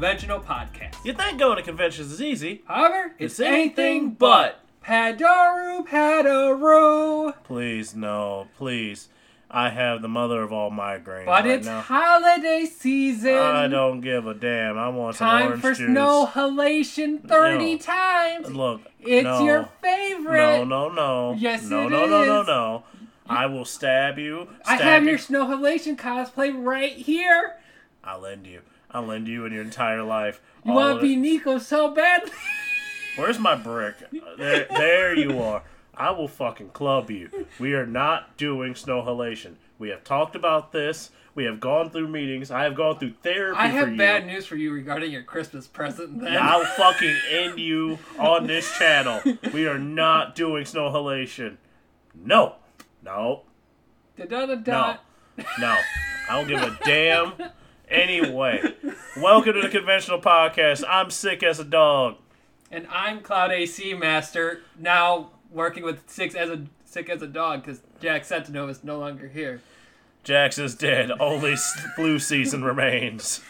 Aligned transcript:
Conventional 0.00 0.40
Podcast. 0.40 0.94
You 1.04 1.12
think 1.12 1.38
going 1.38 1.56
to 1.58 1.62
conventions 1.62 2.10
is 2.10 2.22
easy? 2.22 2.62
However, 2.64 3.12
it's, 3.18 3.38
It's 3.38 3.40
anything 3.40 4.12
but. 4.12 4.58
Padoru, 4.82 5.86
Padoru. 5.86 7.34
Please, 7.44 7.94
no, 7.94 8.48
please. 8.56 9.10
I 9.50 9.68
have 9.68 10.00
the 10.00 10.08
mother 10.08 10.40
of 10.40 10.54
all 10.54 10.70
migraines 10.70 11.26
But 11.26 11.44
right 11.44 11.46
it's 11.48 11.66
now. 11.66 11.82
holiday 11.82 12.64
season. 12.64 13.34
I 13.36 13.68
don't 13.68 14.00
give 14.00 14.26
a 14.26 14.32
damn. 14.32 14.78
I 14.78 14.88
want 14.88 15.16
some 15.16 15.28
Time 15.28 15.46
orange 15.48 15.60
for 15.60 15.74
juice. 15.74 15.90
snow 15.90 16.30
halation 16.32 17.28
30 17.28 17.72
No. 17.72 17.78
times. 17.78 18.50
Look, 18.56 18.80
It's 19.00 19.24
no, 19.24 19.44
your 19.44 19.68
favorite. 19.82 20.64
No, 20.64 20.64
no, 20.64 20.88
no. 20.88 21.34
Yes, 21.38 21.64
no, 21.64 21.88
it 21.88 21.90
no, 21.90 22.06
no, 22.06 22.24
no, 22.24 22.40
is. 22.40 22.46
no. 22.46 22.84
I 23.28 23.44
will 23.44 23.66
stab 23.66 24.18
you. 24.18 24.48
I 24.64 24.76
have 24.76 25.02
you. 25.02 25.10
your 25.10 25.18
snow 25.18 25.44
halation 25.44 25.94
cosplay 25.98 26.54
right 26.56 26.92
here. 26.92 27.56
I'll 28.02 28.24
end 28.24 28.46
you. 28.46 28.62
I'll 28.92 29.06
lend 29.06 29.28
you 29.28 29.44
in 29.46 29.52
your 29.52 29.62
entire 29.62 30.02
life. 30.02 30.40
You 30.64 30.72
want 30.72 31.00
to 31.00 31.02
be. 31.02 31.16
Nico 31.16 31.58
so 31.58 31.90
badly? 31.90 32.32
Where's 33.16 33.38
my 33.38 33.54
brick? 33.54 33.96
Uh, 34.12 34.36
there, 34.36 34.66
there 34.70 35.14
you 35.16 35.40
are. 35.42 35.62
I 35.94 36.10
will 36.12 36.28
fucking 36.28 36.70
club 36.70 37.10
you. 37.10 37.28
We 37.58 37.74
are 37.74 37.86
not 37.86 38.36
doing 38.36 38.74
snow 38.74 39.02
halation. 39.02 39.54
We 39.78 39.90
have 39.90 40.02
talked 40.04 40.34
about 40.34 40.72
this. 40.72 41.10
We 41.34 41.44
have 41.44 41.60
gone 41.60 41.90
through 41.90 42.08
meetings. 42.08 42.50
I 42.50 42.64
have 42.64 42.74
gone 42.74 42.98
through 42.98 43.14
therapy 43.22 43.58
I 43.58 43.66
have 43.68 43.96
bad 43.96 44.26
news 44.26 44.46
for 44.46 44.56
you 44.56 44.72
regarding 44.72 45.12
your 45.12 45.22
Christmas 45.22 45.66
present. 45.66 46.20
Then 46.20 46.36
I'll 46.36 46.64
fucking 46.64 47.16
end 47.30 47.58
you 47.58 47.98
on 48.18 48.46
this 48.46 48.70
channel. 48.78 49.20
We 49.52 49.66
are 49.66 49.78
not 49.78 50.34
doing 50.34 50.64
snow 50.64 50.90
halation. 50.90 51.56
No. 52.14 52.56
No. 53.02 53.42
Da 54.16 54.24
da 54.24 54.46
da 54.46 54.98
No. 55.36 55.44
No. 55.58 55.76
I 56.28 56.36
don't 56.36 56.48
give 56.48 56.62
a 56.62 56.78
damn. 56.84 57.32
Anyway, 57.90 58.62
welcome 59.16 59.52
to 59.54 59.60
the 59.60 59.68
conventional 59.68 60.20
podcast. 60.20 60.84
I'm 60.88 61.10
sick 61.10 61.42
as 61.42 61.58
a 61.58 61.64
dog. 61.64 62.18
And 62.70 62.86
I'm 62.88 63.20
Cloud 63.20 63.50
AC 63.50 63.94
Master, 63.94 64.60
now 64.78 65.30
working 65.50 65.82
with 65.82 66.08
Six 66.08 66.36
as 66.36 66.50
a 66.50 66.66
Sick 66.84 67.10
as 67.10 67.20
a 67.20 67.26
Dog 67.26 67.62
because 67.62 67.82
Jack 68.00 68.24
Sentinel 68.24 68.68
is 68.68 68.84
no 68.84 69.00
longer 69.00 69.26
here. 69.26 69.60
Jax 70.22 70.56
is 70.56 70.76
dead. 70.76 71.10
Only 71.18 71.56
flu 71.96 72.20
season 72.20 72.62
remains. 72.62 73.40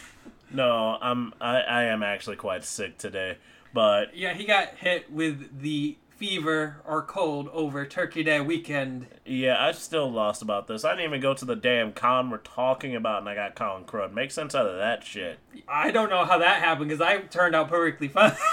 No, 0.49 0.97
I'm 0.99 1.33
I, 1.39 1.59
I 1.61 1.83
am 1.83 2.01
actually 2.01 2.37
quite 2.37 2.63
sick 2.63 2.97
today. 2.97 3.37
But 3.73 4.17
Yeah, 4.17 4.33
he 4.33 4.45
got 4.45 4.69
hit 4.75 5.11
with 5.11 5.61
the 5.61 5.97
fever 6.21 6.77
or 6.85 7.01
cold 7.01 7.49
over 7.51 7.83
Turkey 7.83 8.21
Day 8.21 8.39
weekend. 8.39 9.07
yeah, 9.25 9.55
I 9.59 9.71
still 9.71 10.11
lost 10.11 10.43
about 10.43 10.67
this. 10.67 10.85
I 10.85 10.91
didn't 10.91 11.05
even 11.05 11.19
go 11.19 11.33
to 11.33 11.43
the 11.43 11.55
damn 11.55 11.93
con 11.93 12.29
we're 12.29 12.37
talking 12.37 12.95
about 12.95 13.21
and 13.21 13.27
I 13.29 13.33
got 13.33 13.55
Colin 13.55 13.85
crud. 13.85 14.13
Make 14.13 14.29
sense 14.29 14.53
out 14.53 14.67
of 14.67 14.77
that 14.77 15.03
shit. 15.03 15.39
I 15.67 15.89
don't 15.89 16.11
know 16.11 16.23
how 16.23 16.37
that 16.37 16.61
happened 16.61 16.89
because 16.89 17.01
I 17.01 17.21
turned 17.21 17.55
out 17.55 17.69
perfectly 17.69 18.07
fine. 18.07 18.35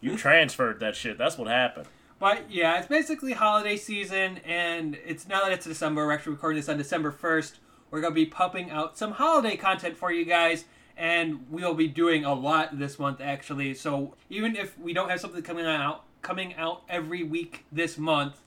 You 0.00 0.16
transferred 0.16 0.78
that 0.78 0.94
shit. 0.94 1.18
That's 1.18 1.36
what 1.36 1.48
happened. 1.48 1.88
But 2.20 2.52
yeah, 2.52 2.78
it's 2.78 2.86
basically 2.86 3.32
holiday 3.32 3.76
season, 3.76 4.38
and 4.44 4.96
it's 5.04 5.26
now 5.26 5.42
that 5.42 5.50
it's 5.50 5.66
December. 5.66 6.06
We're 6.06 6.12
actually 6.12 6.34
recording 6.34 6.60
this 6.60 6.68
on 6.68 6.76
December 6.78 7.10
first. 7.10 7.58
We're 7.90 8.00
gonna 8.00 8.14
be 8.14 8.24
pumping 8.24 8.70
out 8.70 8.96
some 8.96 9.10
holiday 9.10 9.56
content 9.56 9.96
for 9.96 10.12
you 10.12 10.24
guys, 10.24 10.66
and 10.96 11.46
we'll 11.50 11.74
be 11.74 11.88
doing 11.88 12.24
a 12.24 12.32
lot 12.32 12.78
this 12.78 12.96
month 13.00 13.20
actually. 13.20 13.74
So 13.74 14.14
even 14.30 14.54
if 14.54 14.78
we 14.78 14.92
don't 14.92 15.08
have 15.08 15.18
something 15.18 15.42
coming 15.42 15.66
out 15.66 16.04
coming 16.22 16.54
out 16.54 16.82
every 16.88 17.22
week 17.22 17.64
this 17.70 17.98
month, 17.98 18.40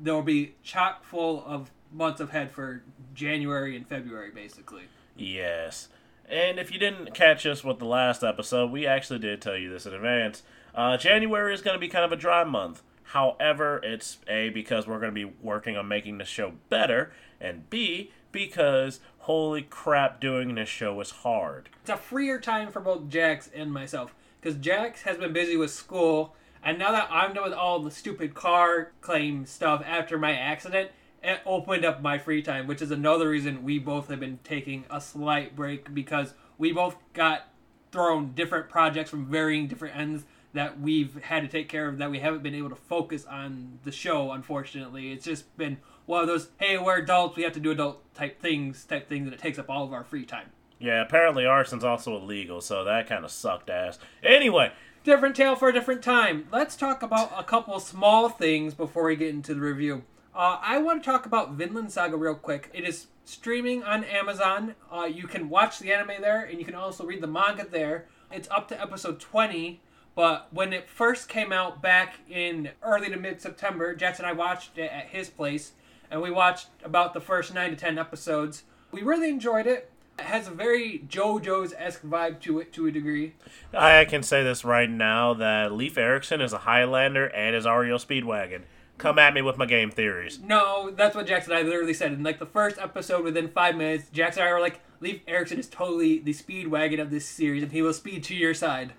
there 0.00 0.14
will 0.14 0.22
be 0.22 0.54
chock 0.62 1.04
full 1.04 1.44
of 1.46 1.70
months 1.92 2.20
ahead 2.20 2.50
for 2.50 2.82
January 3.14 3.76
and 3.76 3.86
February, 3.86 4.30
basically. 4.30 4.84
Yes. 5.16 5.88
And 6.28 6.58
if 6.58 6.72
you 6.72 6.78
didn't 6.78 7.14
catch 7.14 7.46
us 7.46 7.62
with 7.62 7.78
the 7.78 7.86
last 7.86 8.22
episode, 8.22 8.70
we 8.70 8.86
actually 8.86 9.20
did 9.20 9.40
tell 9.40 9.56
you 9.56 9.70
this 9.70 9.86
in 9.86 9.94
advance. 9.94 10.42
Uh, 10.74 10.96
January 10.96 11.54
is 11.54 11.62
going 11.62 11.74
to 11.74 11.80
be 11.80 11.88
kind 11.88 12.04
of 12.04 12.12
a 12.12 12.16
dry 12.16 12.44
month. 12.44 12.82
However, 13.10 13.80
it's 13.84 14.18
A, 14.26 14.48
because 14.48 14.86
we're 14.86 14.98
going 14.98 15.14
to 15.14 15.26
be 15.26 15.32
working 15.40 15.76
on 15.76 15.86
making 15.86 16.18
the 16.18 16.24
show 16.24 16.54
better, 16.68 17.12
and 17.40 17.70
B, 17.70 18.10
because 18.32 18.98
holy 19.20 19.62
crap, 19.62 20.20
doing 20.20 20.56
this 20.56 20.68
show 20.68 21.00
is 21.00 21.10
hard. 21.10 21.68
it's 21.80 21.90
a 21.90 21.96
freer 21.96 22.40
time 22.40 22.72
for 22.72 22.80
both 22.80 23.08
Jax 23.08 23.48
and 23.54 23.72
myself 23.72 24.14
because 24.40 24.60
Jax 24.60 25.02
has 25.02 25.16
been 25.16 25.32
busy 25.32 25.56
with 25.56 25.70
school, 25.72 26.36
and 26.66 26.80
now 26.80 26.90
that 26.90 27.08
I'm 27.12 27.32
done 27.32 27.44
with 27.44 27.52
all 27.52 27.78
the 27.78 27.92
stupid 27.92 28.34
car 28.34 28.90
claim 29.00 29.46
stuff 29.46 29.84
after 29.86 30.18
my 30.18 30.32
accident, 30.32 30.90
it 31.22 31.38
opened 31.46 31.84
up 31.84 32.02
my 32.02 32.18
free 32.18 32.42
time, 32.42 32.66
which 32.66 32.82
is 32.82 32.90
another 32.90 33.28
reason 33.28 33.62
we 33.62 33.78
both 33.78 34.08
have 34.08 34.18
been 34.18 34.40
taking 34.42 34.84
a 34.90 35.00
slight 35.00 35.54
break 35.54 35.94
because 35.94 36.34
we 36.58 36.72
both 36.72 36.96
got 37.12 37.46
thrown 37.92 38.32
different 38.32 38.68
projects 38.68 39.10
from 39.10 39.26
varying 39.26 39.68
different 39.68 39.96
ends 39.96 40.24
that 40.54 40.80
we've 40.80 41.22
had 41.22 41.42
to 41.42 41.48
take 41.48 41.68
care 41.68 41.86
of 41.86 41.98
that 41.98 42.10
we 42.10 42.18
haven't 42.18 42.42
been 42.42 42.54
able 42.54 42.70
to 42.70 42.74
focus 42.74 43.24
on 43.26 43.78
the 43.84 43.92
show 43.92 44.32
unfortunately 44.32 45.12
it's 45.12 45.24
just 45.24 45.56
been 45.56 45.76
one 46.06 46.20
of 46.20 46.26
those 46.26 46.48
hey 46.58 46.78
we're 46.78 46.98
adults 46.98 47.36
we 47.36 47.42
have 47.42 47.52
to 47.52 47.60
do 47.60 47.70
adult 47.70 48.02
type 48.14 48.40
things 48.40 48.84
type 48.84 49.08
things 49.08 49.26
and 49.26 49.34
it 49.34 49.38
takes 49.38 49.58
up 49.58 49.68
all 49.68 49.84
of 49.84 49.92
our 49.92 50.02
free 50.02 50.24
time 50.24 50.50
Yeah, 50.78 51.00
apparently 51.02 51.46
arson's 51.46 51.84
also 51.84 52.16
illegal, 52.16 52.60
so 52.60 52.84
that 52.84 53.08
kind 53.08 53.24
of 53.24 53.30
sucked 53.30 53.70
ass. 53.70 53.98
Anyway, 54.22 54.72
different 55.06 55.36
tale 55.36 55.54
for 55.54 55.68
a 55.68 55.72
different 55.72 56.02
time. 56.02 56.48
Let's 56.50 56.74
talk 56.74 57.00
about 57.00 57.30
a 57.38 57.44
couple 57.44 57.78
small 57.78 58.28
things 58.28 58.74
before 58.74 59.04
we 59.04 59.14
get 59.14 59.28
into 59.28 59.54
the 59.54 59.60
review. 59.60 60.02
Uh, 60.34 60.58
I 60.60 60.78
want 60.78 61.00
to 61.00 61.08
talk 61.08 61.26
about 61.26 61.52
Vinland 61.52 61.92
Saga 61.92 62.16
real 62.16 62.34
quick. 62.34 62.68
It 62.74 62.82
is 62.82 63.06
streaming 63.24 63.84
on 63.84 64.02
Amazon. 64.02 64.74
Uh, 64.92 65.04
you 65.04 65.28
can 65.28 65.48
watch 65.48 65.78
the 65.78 65.92
anime 65.92 66.20
there, 66.20 66.42
and 66.42 66.58
you 66.58 66.64
can 66.64 66.74
also 66.74 67.06
read 67.06 67.20
the 67.20 67.28
manga 67.28 67.64
there. 67.64 68.06
It's 68.32 68.48
up 68.50 68.66
to 68.70 68.80
episode 68.80 69.20
20, 69.20 69.80
but 70.16 70.48
when 70.50 70.72
it 70.72 70.90
first 70.90 71.28
came 71.28 71.52
out 71.52 71.80
back 71.80 72.14
in 72.28 72.70
early 72.82 73.08
to 73.08 73.16
mid 73.16 73.40
September, 73.40 73.94
Jackson 73.94 74.24
and 74.24 74.34
I 74.34 74.36
watched 74.36 74.76
it 74.76 74.90
at 74.90 75.06
his 75.06 75.30
place, 75.30 75.74
and 76.10 76.20
we 76.20 76.32
watched 76.32 76.66
about 76.82 77.14
the 77.14 77.20
first 77.20 77.54
9 77.54 77.70
to 77.70 77.76
10 77.76 77.96
episodes. 77.96 78.64
We 78.90 79.02
really 79.02 79.28
enjoyed 79.28 79.68
it. 79.68 79.88
It 80.18 80.24
has 80.24 80.48
a 80.48 80.50
very 80.50 81.04
JoJo's 81.08 81.74
esque 81.76 82.02
vibe 82.02 82.40
to 82.40 82.58
it 82.58 82.72
to 82.74 82.86
a 82.86 82.90
degree. 82.90 83.34
I 83.74 84.04
can 84.06 84.22
say 84.22 84.42
this 84.42 84.64
right 84.64 84.88
now 84.88 85.34
that 85.34 85.72
Leif 85.72 85.98
Erikson 85.98 86.40
is 86.40 86.52
a 86.52 86.58
Highlander 86.58 87.26
and 87.26 87.54
is 87.54 87.66
Ario 87.66 87.96
Speedwagon. 87.96 88.62
Come 88.98 89.18
at 89.18 89.34
me 89.34 89.42
with 89.42 89.58
my 89.58 89.66
game 89.66 89.90
theories. 89.90 90.40
No, 90.40 90.90
that's 90.90 91.14
what 91.14 91.26
Jackson 91.26 91.52
and 91.52 91.60
I 91.60 91.68
literally 91.68 91.92
said. 91.92 92.12
In 92.12 92.22
like 92.22 92.38
the 92.38 92.46
first 92.46 92.78
episode, 92.78 93.24
within 93.24 93.48
five 93.48 93.76
minutes, 93.76 94.08
Jackson 94.10 94.42
and 94.42 94.48
I 94.48 94.52
were 94.54 94.60
like, 94.60 94.80
Leif 95.00 95.20
Erikson 95.28 95.58
is 95.58 95.68
totally 95.68 96.18
the 96.18 96.32
Speedwagon 96.32 97.00
of 97.00 97.10
this 97.10 97.26
series, 97.26 97.62
and 97.62 97.72
he 97.72 97.82
will 97.82 97.92
speed 97.92 98.24
to 98.24 98.34
your 98.34 98.54
side. 98.54 98.94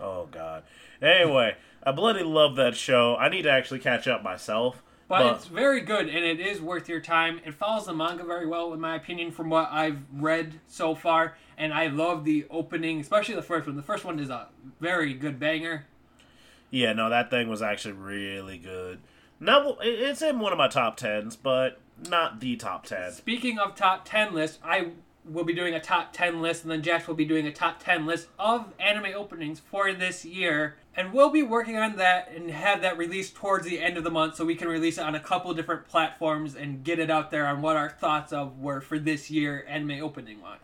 Oh 0.00 0.28
god. 0.30 0.62
Anyway, 1.02 1.56
I 1.82 1.92
bloody 1.92 2.22
love 2.22 2.56
that 2.56 2.74
show. 2.74 3.16
I 3.16 3.28
need 3.28 3.42
to 3.42 3.50
actually 3.50 3.80
catch 3.80 4.08
up 4.08 4.22
myself. 4.22 4.82
But, 5.06 5.18
But- 5.18 5.36
it's 5.36 5.46
very 5.46 5.80
good, 5.82 6.08
and 6.08 6.24
it 6.24 6.40
is 6.40 6.60
worth 6.60 6.88
your 6.88 7.00
time. 7.00 7.40
It 7.44 7.54
follows 7.54 7.86
the 7.86 7.92
manga 7.92 8.24
very 8.24 8.46
well, 8.46 8.72
in 8.72 8.80
my 8.80 8.96
opinion, 8.96 9.30
from 9.32 9.50
what 9.50 9.68
I've 9.70 9.98
read 10.12 10.60
so 10.66 10.94
far. 10.94 11.36
And 11.58 11.72
I 11.74 11.88
love 11.88 12.24
the 12.24 12.46
opening, 12.50 13.00
especially 13.00 13.34
the 13.34 13.42
first 13.42 13.66
one. 13.66 13.76
The 13.76 13.82
first 13.82 14.04
one 14.04 14.18
is 14.18 14.30
a 14.30 14.48
very 14.80 15.12
good 15.14 15.38
banger. 15.38 15.86
Yeah, 16.70 16.92
no, 16.94 17.10
that 17.10 17.30
thing 17.30 17.48
was 17.48 17.62
actually 17.62 17.92
really 17.92 18.58
good. 18.58 19.00
No, 19.38 19.76
it- 19.82 20.00
it's 20.00 20.22
in 20.22 20.40
one 20.40 20.52
of 20.52 20.58
my 20.58 20.68
top 20.68 20.96
tens, 20.96 21.36
but 21.36 21.80
not 22.08 22.40
the 22.40 22.56
top 22.56 22.86
ten. 22.86 23.12
Speaking 23.12 23.58
of 23.58 23.74
top 23.76 24.04
10 24.04 24.32
lists, 24.32 24.58
I 24.64 24.92
will 25.24 25.44
be 25.44 25.52
doing 25.52 25.74
a 25.74 25.80
top 25.80 26.12
10 26.12 26.42
list, 26.42 26.62
and 26.62 26.70
then 26.70 26.82
Jax 26.82 27.08
will 27.08 27.14
be 27.14 27.24
doing 27.24 27.46
a 27.46 27.52
top 27.52 27.82
10 27.82 28.06
list 28.06 28.28
of 28.38 28.72
anime 28.78 29.12
openings 29.14 29.60
for 29.60 29.92
this 29.92 30.24
year. 30.24 30.76
And 30.96 31.12
we'll 31.12 31.30
be 31.30 31.42
working 31.42 31.76
on 31.76 31.96
that 31.96 32.30
and 32.32 32.50
have 32.50 32.82
that 32.82 32.98
released 32.98 33.34
towards 33.34 33.66
the 33.66 33.80
end 33.80 33.96
of 33.96 34.04
the 34.04 34.10
month 34.10 34.36
so 34.36 34.44
we 34.44 34.54
can 34.54 34.68
release 34.68 34.98
it 34.98 35.04
on 35.04 35.14
a 35.14 35.20
couple 35.20 35.52
different 35.54 35.88
platforms 35.88 36.54
and 36.54 36.84
get 36.84 36.98
it 36.98 37.10
out 37.10 37.30
there 37.30 37.46
on 37.46 37.62
what 37.62 37.76
our 37.76 37.90
thoughts 37.90 38.32
of 38.32 38.60
were 38.60 38.80
for 38.80 38.98
this 38.98 39.30
year 39.30 39.64
anime 39.68 40.02
opening 40.02 40.40
wise. 40.40 40.58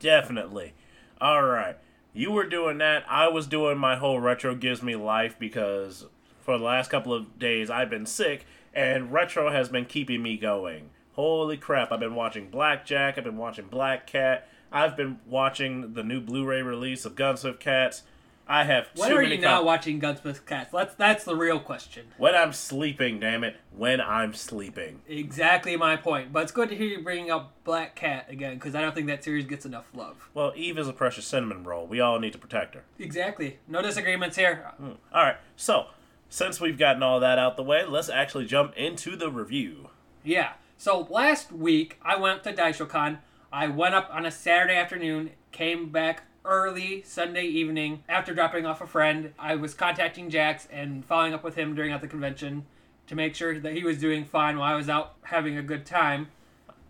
Definitely. 0.00 0.72
All 1.20 1.42
right. 1.42 1.76
You 2.14 2.30
were 2.30 2.46
doing 2.46 2.78
that. 2.78 3.04
I 3.08 3.28
was 3.28 3.46
doing 3.46 3.76
my 3.76 3.96
whole 3.96 4.20
retro 4.20 4.54
gives 4.54 4.82
me 4.82 4.96
life 4.96 5.36
because 5.38 6.06
for 6.40 6.56
the 6.56 6.64
last 6.64 6.90
couple 6.90 7.12
of 7.12 7.38
days 7.38 7.68
I've 7.68 7.90
been 7.90 8.06
sick 8.06 8.46
and 8.72 9.12
retro 9.12 9.50
has 9.50 9.68
been 9.68 9.84
keeping 9.84 10.22
me 10.22 10.36
going. 10.36 10.90
Holy 11.14 11.56
crap, 11.56 11.92
I've 11.92 12.00
been 12.00 12.14
watching 12.14 12.48
Blackjack, 12.50 13.16
I've 13.18 13.24
been 13.24 13.36
watching 13.36 13.66
Black 13.66 14.06
Cat, 14.06 14.48
I've 14.72 14.96
been 14.96 15.20
watching 15.26 15.94
the 15.94 16.02
new 16.02 16.20
Blu-ray 16.20 16.62
release 16.62 17.04
of 17.04 17.14
Gunsmith 17.14 17.60
Cats. 17.60 18.02
I 18.46 18.64
have 18.64 18.88
When 18.96 19.08
too 19.08 19.16
are 19.16 19.22
many 19.22 19.36
you 19.36 19.40
now 19.40 19.58
com- 19.58 19.66
watching 19.66 19.98
Gunsmith 20.00 20.44
Cats? 20.44 20.70
That's, 20.70 20.94
that's 20.96 21.24
the 21.24 21.34
real 21.34 21.58
question. 21.58 22.06
When 22.18 22.34
I'm 22.34 22.52
sleeping, 22.52 23.18
damn 23.20 23.42
it. 23.42 23.56
When 23.74 24.02
I'm 24.02 24.34
sleeping. 24.34 25.00
Exactly 25.08 25.76
my 25.76 25.96
point. 25.96 26.30
But 26.30 26.42
it's 26.42 26.52
good 26.52 26.68
to 26.68 26.76
hear 26.76 26.86
you 26.88 27.02
bringing 27.02 27.30
up 27.30 27.52
Black 27.64 27.94
Cat 27.94 28.26
again 28.28 28.56
because 28.56 28.74
I 28.74 28.82
don't 28.82 28.94
think 28.94 29.06
that 29.06 29.24
series 29.24 29.46
gets 29.46 29.64
enough 29.64 29.86
love. 29.94 30.28
Well, 30.34 30.52
Eve 30.56 30.76
is 30.78 30.88
a 30.88 30.92
precious 30.92 31.24
cinnamon 31.24 31.64
roll. 31.64 31.86
We 31.86 32.00
all 32.00 32.18
need 32.18 32.34
to 32.34 32.38
protect 32.38 32.74
her. 32.74 32.82
Exactly. 32.98 33.60
No 33.66 33.80
disagreements 33.80 34.36
here. 34.36 34.72
Hmm, 34.76 34.90
all 35.14 35.22
right. 35.22 35.36
So, 35.56 35.86
since 36.28 36.60
we've 36.60 36.76
gotten 36.78 37.02
all 37.02 37.20
that 37.20 37.38
out 37.38 37.56
the 37.56 37.62
way, 37.62 37.86
let's 37.86 38.10
actually 38.10 38.44
jump 38.44 38.74
into 38.76 39.16
the 39.16 39.30
review. 39.30 39.88
Yeah. 40.22 40.52
So 40.76 41.06
last 41.10 41.52
week 41.52 41.98
I 42.02 42.16
went 42.16 42.42
to 42.44 42.52
Daishocon. 42.52 43.18
I 43.52 43.68
went 43.68 43.94
up 43.94 44.08
on 44.12 44.26
a 44.26 44.30
Saturday 44.30 44.74
afternoon, 44.74 45.30
came 45.52 45.90
back 45.90 46.24
early 46.44 47.02
Sunday 47.02 47.44
evening 47.44 48.02
after 48.08 48.34
dropping 48.34 48.66
off 48.66 48.80
a 48.80 48.86
friend. 48.86 49.32
I 49.38 49.54
was 49.54 49.74
contacting 49.74 50.28
Jax 50.28 50.68
and 50.70 51.04
following 51.04 51.32
up 51.32 51.44
with 51.44 51.54
him 51.54 51.74
during 51.74 51.92
at 51.92 52.00
the 52.00 52.08
convention 52.08 52.66
to 53.06 53.14
make 53.14 53.34
sure 53.34 53.58
that 53.58 53.72
he 53.72 53.84
was 53.84 53.98
doing 53.98 54.24
fine 54.24 54.58
while 54.58 54.72
I 54.72 54.76
was 54.76 54.88
out 54.88 55.14
having 55.22 55.56
a 55.56 55.62
good 55.62 55.86
time. 55.86 56.28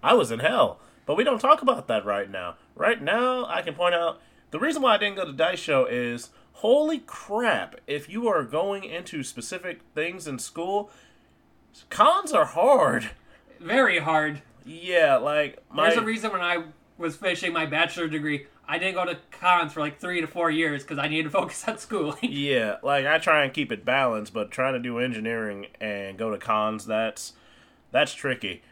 I 0.03 0.15
was 0.15 0.31
in 0.31 0.41
hell, 0.41 0.81
but 1.07 1.17
we 1.17 1.25
don't 1.25 1.41
talk 1.41 1.63
about 1.63 1.87
that 1.89 2.05
right 2.05 2.31
now. 2.31 2.57
Right 2.75 3.01
now, 3.01 3.47
I 3.47 3.63
can 3.63 3.75
point 3.75 3.95
out 3.95 4.21
the 4.51 4.59
reason 4.59 4.83
why 4.83 4.95
I 4.95 4.99
didn't 4.99 5.17
go 5.17 5.25
to 5.25 5.33
Daisho 5.33 5.87
is 5.91 6.31
holy 6.55 7.01
crap, 7.01 7.77
if 7.87 8.09
you 8.09 8.29
are 8.29 8.45
going 8.45 8.85
into 8.85 9.23
specific 9.23 9.81
things 9.95 10.27
in 10.27 10.39
school, 10.39 10.91
cons 11.91 12.33
are 12.33 12.47
hard. 12.47 13.11
Very 13.61 13.99
hard. 13.99 14.43
Yeah, 14.65 15.17
like 15.17 15.59
my 15.73 15.89
There's 15.89 16.01
a 16.01 16.05
reason 16.05 16.33
when 16.33 16.41
I 16.41 16.65
was 16.97 17.17
finishing 17.17 17.53
my 17.53 17.67
bachelor 17.67 18.09
degree, 18.09 18.47
I 18.67 18.79
didn't 18.79 18.95
go 18.95 19.05
to 19.05 19.19
cons 19.31 19.73
for 19.73 19.81
like 19.81 19.99
three 20.01 20.21
to 20.21 20.27
four 20.27 20.51
years 20.51 20.83
because 20.83 20.99
I 20.99 21.09
needed 21.09 21.25
to 21.25 21.31
focus 21.39 21.67
on 21.69 21.79
schooling. 21.79 22.19
Yeah, 22.23 22.77
like 22.83 23.05
I 23.07 23.19
try 23.19 23.45
and 23.45 23.53
keep 23.53 23.71
it 23.71 23.85
balanced, 23.85 24.33
but 24.33 24.51
trying 24.51 24.73
to 24.75 24.79
do 24.79 24.99
engineering 24.99 25.67
and 25.81 26.17
go 26.17 26.31
to 26.31 26.39
cons, 26.39 26.87
that's 26.87 27.35
that's 27.91 28.15
tricky. 28.15 28.63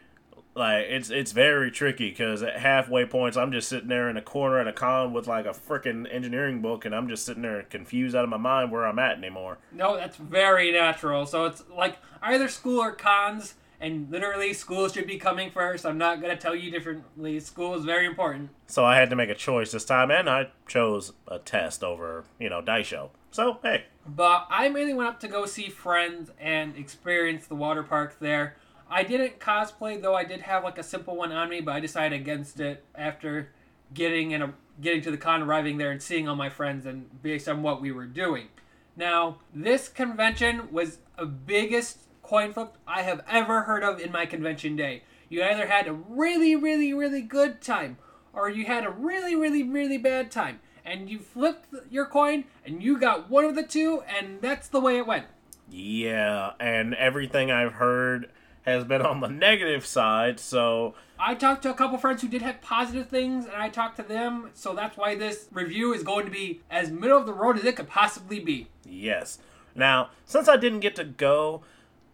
Like 0.55 0.85
it's 0.87 1.09
it's 1.09 1.31
very 1.31 1.71
tricky 1.71 2.09
because 2.09 2.43
at 2.43 2.59
halfway 2.59 3.05
points, 3.05 3.37
I'm 3.37 3.51
just 3.51 3.67
sitting 3.67 3.89
there 3.89 4.07
in 4.09 4.17
a 4.17 4.21
corner 4.21 4.59
at 4.59 4.67
a 4.67 4.73
con 4.73 5.11
with 5.11 5.27
like 5.27 5.45
a 5.45 5.49
freaking 5.49 6.07
engineering 6.13 6.61
book, 6.61 6.85
and 6.85 6.93
I'm 6.95 7.07
just 7.07 7.25
sitting 7.25 7.41
there 7.41 7.63
confused 7.63 8.15
out 8.15 8.23
of 8.23 8.29
my 8.29 8.37
mind 8.37 8.71
where 8.71 8.85
I'm 8.85 8.99
at 8.99 9.17
anymore. 9.17 9.57
no, 9.71 9.95
that's 9.95 10.17
very 10.17 10.71
natural. 10.71 11.25
So 11.25 11.45
it's 11.45 11.63
like 11.75 11.97
either 12.21 12.47
school 12.47 12.79
or 12.79 12.91
cons, 12.91 13.55
and 13.83 14.09
literally 14.09 14.53
school 14.53 14.87
should 14.87 15.05
be 15.05 15.17
coming 15.17 15.51
first. 15.51 15.85
I'm 15.85 15.97
not 15.97 16.21
gonna 16.21 16.37
tell 16.37 16.55
you 16.55 16.71
differently. 16.71 17.39
School 17.41 17.75
is 17.75 17.83
very 17.83 18.05
important. 18.05 18.49
So 18.65 18.85
I 18.85 18.95
had 18.95 19.09
to 19.09 19.15
make 19.17 19.29
a 19.29 19.35
choice 19.35 19.73
this 19.73 19.83
time, 19.83 20.09
and 20.09 20.29
I 20.29 20.51
chose 20.67 21.11
a 21.27 21.37
test 21.37 21.83
over 21.83 22.23
you 22.39 22.49
know 22.49 22.61
Daisho. 22.61 23.09
So 23.31 23.59
hey, 23.61 23.85
But 24.07 24.47
I 24.49 24.69
mainly 24.69 24.93
went 24.93 25.09
up 25.09 25.19
to 25.19 25.27
go 25.27 25.45
see 25.45 25.69
friends 25.69 26.31
and 26.39 26.77
experience 26.77 27.45
the 27.45 27.55
water 27.55 27.83
park 27.83 28.17
there. 28.19 28.55
I 28.89 29.03
didn't 29.03 29.39
cosplay 29.39 30.01
though. 30.01 30.15
I 30.15 30.23
did 30.23 30.41
have 30.41 30.63
like 30.63 30.77
a 30.77 30.83
simple 30.83 31.17
one 31.17 31.33
on 31.33 31.49
me, 31.49 31.59
but 31.59 31.75
I 31.75 31.81
decided 31.81 32.19
against 32.19 32.61
it 32.61 32.85
after 32.95 33.49
getting 33.93 34.31
in 34.31 34.41
a 34.41 34.53
getting 34.79 35.01
to 35.01 35.11
the 35.11 35.17
con, 35.17 35.41
arriving 35.43 35.77
there, 35.77 35.91
and 35.91 36.01
seeing 36.01 36.29
all 36.29 36.37
my 36.37 36.49
friends, 36.49 36.85
and 36.85 37.21
based 37.21 37.49
on 37.49 37.61
what 37.61 37.81
we 37.81 37.91
were 37.91 38.05
doing. 38.05 38.47
Now, 38.95 39.39
this 39.53 39.89
convention 39.89 40.71
was 40.71 40.99
a 41.17 41.25
biggest 41.25 42.02
coin 42.23 42.53
flip 42.53 42.77
I 42.87 43.03
have 43.03 43.21
ever 43.29 43.61
heard 43.63 43.83
of 43.83 43.99
in 43.99 44.11
my 44.11 44.25
convention 44.25 44.75
day. 44.75 45.03
You 45.29 45.43
either 45.43 45.67
had 45.67 45.87
a 45.87 45.93
really, 45.93 46.55
really, 46.55 46.93
really 46.93 47.21
good 47.21 47.61
time, 47.61 47.97
or 48.33 48.49
you 48.49 48.65
had 48.65 48.85
a 48.85 48.89
really, 48.89 49.35
really, 49.35 49.61
really 49.61 49.97
bad 49.97 50.31
time. 50.31 50.59
And 50.83 51.09
you 51.09 51.19
flipped 51.19 51.73
your 51.91 52.05
coin, 52.05 52.45
and 52.65 52.81
you 52.81 52.99
got 52.99 53.29
one 53.29 53.45
of 53.45 53.55
the 53.55 53.63
two, 53.63 54.01
and 54.07 54.41
that's 54.41 54.67
the 54.67 54.81
way 54.81 54.97
it 54.97 55.05
went. 55.05 55.27
yeah, 55.69 56.51
and 56.59 56.93
everything 56.95 57.51
I've 57.51 57.73
heard 57.73 58.29
has 58.63 58.83
been 58.83 59.01
on 59.01 59.19
the 59.19 59.27
negative 59.27 59.85
side. 59.85 60.39
So 60.39 60.93
I 61.19 61.35
talked 61.35 61.63
to 61.63 61.71
a 61.71 61.73
couple 61.73 61.97
friends 61.97 62.21
who 62.21 62.27
did 62.27 62.41
have 62.41 62.61
positive 62.61 63.09
things, 63.09 63.45
and 63.45 63.55
I 63.55 63.69
talked 63.69 63.97
to 63.97 64.03
them, 64.03 64.51
so 64.53 64.73
that's 64.73 64.97
why 64.97 65.15
this 65.15 65.47
review 65.51 65.93
is 65.93 66.03
going 66.03 66.25
to 66.25 66.31
be 66.31 66.61
as 66.69 66.91
middle 66.91 67.17
of 67.17 67.25
the 67.25 67.33
road 67.33 67.57
as 67.57 67.65
it 67.65 67.75
could 67.75 67.89
possibly 67.89 68.39
be. 68.39 68.67
Yes. 68.85 69.39
Now, 69.75 70.09
since 70.25 70.47
I 70.47 70.57
didn't 70.57 70.81
get 70.81 70.95
to 70.97 71.03
go, 71.03 71.63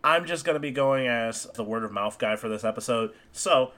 I'm 0.04 0.26
just 0.26 0.46
going 0.46 0.56
to 0.56 0.60
be 0.60 0.72
going 0.72 1.08
as 1.08 1.44
the 1.56 1.64
word 1.64 1.84
of 1.84 1.92
mouth 1.92 2.18
guy 2.18 2.36
for 2.36 2.48
this 2.48 2.64
episode. 2.64 3.12
So, 3.32 3.72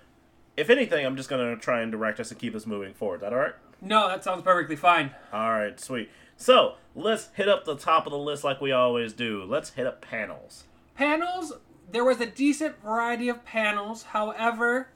if 0.55 0.69
anything, 0.69 1.05
I'm 1.05 1.15
just 1.17 1.29
going 1.29 1.55
to 1.55 1.61
try 1.61 1.81
and 1.81 1.91
direct 1.91 2.19
us 2.19 2.31
and 2.31 2.39
keep 2.39 2.55
us 2.55 2.67
moving 2.67 2.93
forward. 2.93 3.17
Is 3.17 3.21
that 3.21 3.33
all 3.33 3.39
right? 3.39 3.55
No, 3.81 4.07
that 4.07 4.23
sounds 4.23 4.43
perfectly 4.43 4.75
fine. 4.75 5.11
All 5.33 5.51
right, 5.51 5.79
sweet. 5.79 6.09
So, 6.37 6.75
let's 6.95 7.29
hit 7.33 7.49
up 7.49 7.65
the 7.65 7.75
top 7.75 8.05
of 8.05 8.11
the 8.11 8.17
list 8.17 8.43
like 8.43 8.61
we 8.61 8.71
always 8.71 9.13
do. 9.13 9.43
Let's 9.43 9.71
hit 9.71 9.87
up 9.87 10.01
panels. 10.01 10.65
Panels, 10.95 11.53
there 11.91 12.03
was 12.05 12.21
a 12.21 12.27
decent 12.27 12.81
variety 12.83 13.27
of 13.27 13.43
panels. 13.43 14.03
However, 14.03 14.89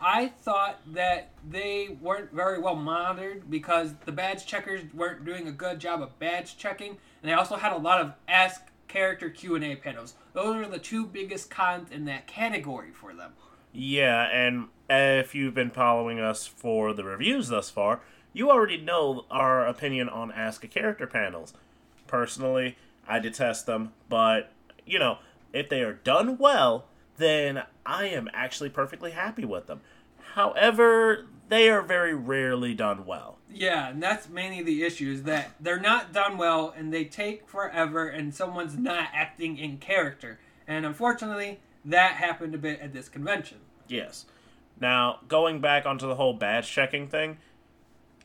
I 0.00 0.28
thought 0.28 0.80
that 0.94 1.30
they 1.46 1.98
weren't 2.00 2.32
very 2.32 2.58
well 2.58 2.76
monitored 2.76 3.50
because 3.50 3.92
the 4.06 4.12
badge 4.12 4.46
checkers 4.46 4.82
weren't 4.94 5.26
doing 5.26 5.46
a 5.46 5.52
good 5.52 5.78
job 5.78 6.00
of 6.00 6.18
badge 6.18 6.56
checking, 6.56 6.90
and 7.22 7.30
they 7.30 7.34
also 7.34 7.56
had 7.56 7.72
a 7.72 7.76
lot 7.76 8.00
of 8.00 8.14
ask 8.26 8.62
character 8.90 9.30
Q&A 9.30 9.76
panels. 9.76 10.14
Those 10.32 10.56
are 10.56 10.68
the 10.68 10.78
two 10.78 11.06
biggest 11.06 11.48
cons 11.48 11.90
in 11.90 12.04
that 12.06 12.26
category 12.26 12.90
for 12.90 13.14
them. 13.14 13.32
Yeah, 13.72 14.24
and 14.24 14.66
if 14.88 15.34
you've 15.34 15.54
been 15.54 15.70
following 15.70 16.18
us 16.18 16.46
for 16.46 16.92
the 16.92 17.04
reviews 17.04 17.48
thus 17.48 17.70
far, 17.70 18.00
you 18.32 18.50
already 18.50 18.76
know 18.76 19.26
our 19.30 19.64
opinion 19.66 20.08
on 20.08 20.32
Ask 20.32 20.64
a 20.64 20.68
Character 20.68 21.06
panels. 21.06 21.54
Personally, 22.08 22.76
I 23.06 23.20
detest 23.20 23.66
them, 23.66 23.92
but, 24.08 24.52
you 24.84 24.98
know, 24.98 25.18
if 25.52 25.68
they 25.68 25.82
are 25.82 25.94
done 25.94 26.36
well, 26.36 26.86
then 27.16 27.62
I 27.86 28.06
am 28.06 28.28
actually 28.32 28.70
perfectly 28.70 29.12
happy 29.12 29.44
with 29.44 29.66
them. 29.68 29.82
However, 30.34 31.26
they 31.50 31.68
are 31.68 31.82
very 31.82 32.14
rarely 32.14 32.74
done 32.74 33.04
well. 33.04 33.38
Yeah, 33.52 33.88
and 33.88 34.00
that's 34.00 34.28
mainly 34.28 34.62
the 34.62 34.84
issue 34.84 35.10
is 35.10 35.24
that 35.24 35.50
they're 35.58 35.80
not 35.80 36.12
done 36.12 36.38
well 36.38 36.72
and 36.74 36.94
they 36.94 37.04
take 37.04 37.48
forever 37.48 38.08
and 38.08 38.32
someone's 38.32 38.78
not 38.78 39.08
acting 39.12 39.58
in 39.58 39.78
character. 39.78 40.38
And 40.68 40.86
unfortunately, 40.86 41.58
that 41.84 42.12
happened 42.12 42.54
a 42.54 42.58
bit 42.58 42.80
at 42.80 42.92
this 42.92 43.08
convention. 43.08 43.58
Yes. 43.88 44.26
Now, 44.80 45.18
going 45.26 45.60
back 45.60 45.86
onto 45.86 46.06
the 46.06 46.14
whole 46.14 46.34
badge 46.34 46.70
checking 46.70 47.08
thing, 47.08 47.38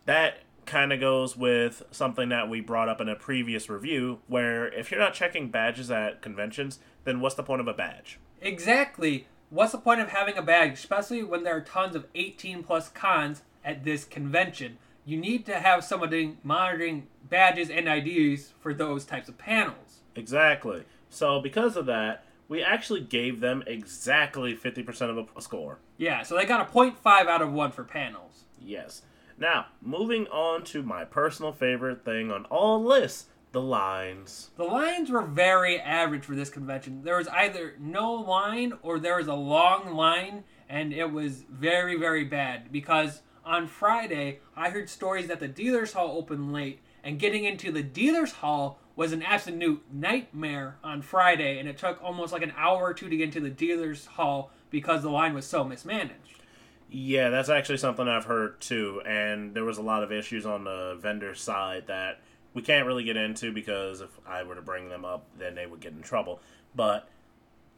that 0.05 0.43
kind 0.67 0.93
of 0.93 0.99
goes 0.99 1.35
with 1.35 1.81
something 1.89 2.29
that 2.29 2.47
we 2.47 2.61
brought 2.61 2.89
up 2.89 3.01
in 3.01 3.09
a 3.09 3.15
previous 3.15 3.69
review 3.69 4.19
where 4.27 4.67
if 4.67 4.91
you're 4.91 4.99
not 4.99 5.15
checking 5.15 5.49
badges 5.49 5.89
at 5.89 6.21
conventions, 6.21 6.77
then 7.05 7.19
what's 7.19 7.35
the 7.35 7.43
point 7.43 7.61
of 7.61 7.67
a 7.67 7.73
badge? 7.73 8.19
Exactly. 8.39 9.27
What's 9.55 9.71
the 9.71 9.77
point 9.77 10.01
of 10.01 10.09
having 10.09 10.37
a 10.37 10.41
badge, 10.41 10.73
especially 10.73 11.23
when 11.23 11.43
there 11.43 11.55
are 11.55 11.61
tons 11.61 11.95
of 11.95 12.07
18 12.13 12.61
plus 12.61 12.89
cons 12.89 13.41
at 13.63 13.85
this 13.85 14.03
convention? 14.03 14.77
You 15.05 15.15
need 15.15 15.45
to 15.45 15.61
have 15.61 15.85
somebody 15.85 16.35
monitoring 16.43 17.07
badges 17.29 17.69
and 17.69 17.87
IDs 17.87 18.51
for 18.59 18.73
those 18.73 19.05
types 19.05 19.29
of 19.29 19.37
panels. 19.37 20.01
Exactly. 20.13 20.83
So, 21.09 21.39
because 21.39 21.77
of 21.77 21.85
that, 21.85 22.25
we 22.49 22.61
actually 22.61 22.99
gave 22.99 23.39
them 23.39 23.63
exactly 23.65 24.57
50% 24.57 25.17
of 25.17 25.29
a 25.37 25.41
score. 25.41 25.79
Yeah, 25.95 26.23
so 26.23 26.35
they 26.35 26.43
got 26.43 26.69
a 26.69 26.69
0.5 26.69 27.05
out 27.05 27.41
of 27.41 27.53
1 27.53 27.71
for 27.71 27.85
panels. 27.85 28.43
Yes. 28.59 29.03
Now, 29.37 29.67
moving 29.81 30.27
on 30.27 30.65
to 30.65 30.83
my 30.83 31.05
personal 31.05 31.53
favorite 31.53 32.03
thing 32.03 32.29
on 32.29 32.43
all 32.47 32.83
lists 32.83 33.27
the 33.55 33.61
lines. 33.61 34.51
The 34.57 34.65
lines 34.65 35.09
were 35.09 35.21
very 35.21 35.79
average 35.79 36.25
for 36.25 36.35
this 36.35 36.49
convention. 36.49 37.03
There 37.03 37.15
was 37.15 37.29
either 37.29 37.75
no 37.79 38.13
line 38.13 38.73
or 38.83 38.99
there 38.99 39.15
was 39.15 39.27
a 39.27 39.33
long 39.33 39.95
line, 39.95 40.43
and 40.67 40.91
it 40.91 41.09
was 41.09 41.45
very, 41.49 41.97
very 41.97 42.25
bad 42.25 42.69
because 42.69 43.21
on 43.45 43.67
Friday 43.67 44.39
I 44.57 44.71
heard 44.71 44.89
stories 44.89 45.27
that 45.27 45.39
the 45.39 45.47
dealer's 45.47 45.93
hall 45.93 46.17
opened 46.17 46.51
late, 46.51 46.81
and 47.01 47.17
getting 47.17 47.45
into 47.45 47.71
the 47.71 47.81
dealer's 47.81 48.33
hall 48.33 48.77
was 48.97 49.13
an 49.13 49.23
absolute 49.23 49.85
nightmare 49.89 50.75
on 50.83 51.01
Friday, 51.01 51.57
and 51.57 51.69
it 51.69 51.77
took 51.77 52.03
almost 52.03 52.33
like 52.33 52.43
an 52.43 52.53
hour 52.57 52.83
or 52.83 52.93
two 52.93 53.07
to 53.07 53.15
get 53.15 53.23
into 53.23 53.39
the 53.39 53.49
dealer's 53.49 54.05
hall 54.05 54.51
because 54.69 55.01
the 55.01 55.09
line 55.09 55.33
was 55.33 55.45
so 55.45 55.63
mismanaged. 55.63 56.41
Yeah, 56.89 57.29
that's 57.29 57.49
actually 57.49 57.77
something 57.77 58.05
I've 58.05 58.25
heard 58.25 58.59
too, 58.59 59.01
and 59.05 59.53
there 59.53 59.63
was 59.63 59.77
a 59.77 59.81
lot 59.81 60.03
of 60.03 60.11
issues 60.11 60.45
on 60.45 60.65
the 60.65 60.97
vendor 60.99 61.35
side 61.35 61.87
that 61.87 62.19
we 62.55 62.63
can't 62.63 62.87
really 62.87 63.03
get 63.03 63.17
into 63.17 63.51
because 63.51 64.01
if 64.01 64.09
I 64.25 64.41
were 64.41 64.55
to 64.55 64.61
bring 64.61 64.89
them 64.89 65.05
up, 65.05 65.25
then 65.37 65.53
they 65.53 65.67
would 65.67 65.81
get 65.81 65.91
in 65.91 66.01
trouble. 66.01 66.39
But 66.73 67.07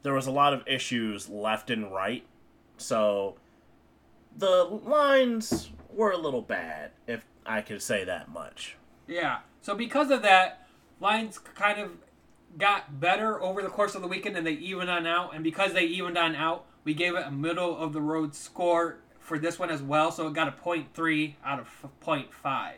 there 0.02 0.14
was 0.14 0.26
a 0.26 0.30
lot 0.30 0.54
of 0.54 0.66
issues 0.66 1.28
left 1.28 1.68
and 1.68 1.92
right, 1.92 2.24
so 2.78 3.34
the 4.36 4.64
lines 4.64 5.70
were 5.92 6.12
a 6.12 6.16
little 6.16 6.42
bad, 6.42 6.92
if 7.06 7.26
I 7.44 7.60
could 7.60 7.82
say 7.82 8.04
that 8.04 8.30
much. 8.30 8.76
Yeah. 9.06 9.40
So 9.60 9.74
because 9.74 10.10
of 10.10 10.22
that, 10.22 10.68
lines 11.00 11.38
kind 11.38 11.80
of 11.80 11.90
got 12.56 13.00
better 13.00 13.42
over 13.42 13.62
the 13.62 13.68
course 13.68 13.94
of 13.94 14.02
the 14.02 14.08
weekend 14.08 14.36
and 14.36 14.46
they 14.46 14.52
evened 14.52 14.90
on 14.90 15.06
out. 15.06 15.34
And 15.34 15.42
because 15.42 15.72
they 15.72 15.84
evened 15.84 16.16
on 16.16 16.36
out, 16.36 16.66
we 16.84 16.94
gave 16.94 17.16
it 17.16 17.26
a 17.26 17.30
middle 17.30 17.76
of 17.76 17.92
the 17.92 18.00
road 18.00 18.34
score 18.34 18.98
for 19.18 19.38
this 19.38 19.58
one 19.58 19.70
as 19.70 19.82
well. 19.82 20.12
So 20.12 20.28
it 20.28 20.34
got 20.34 20.48
a 20.48 20.52
0.3 20.52 21.34
out 21.44 21.58
of 21.58 21.68
0.5. 22.04 22.72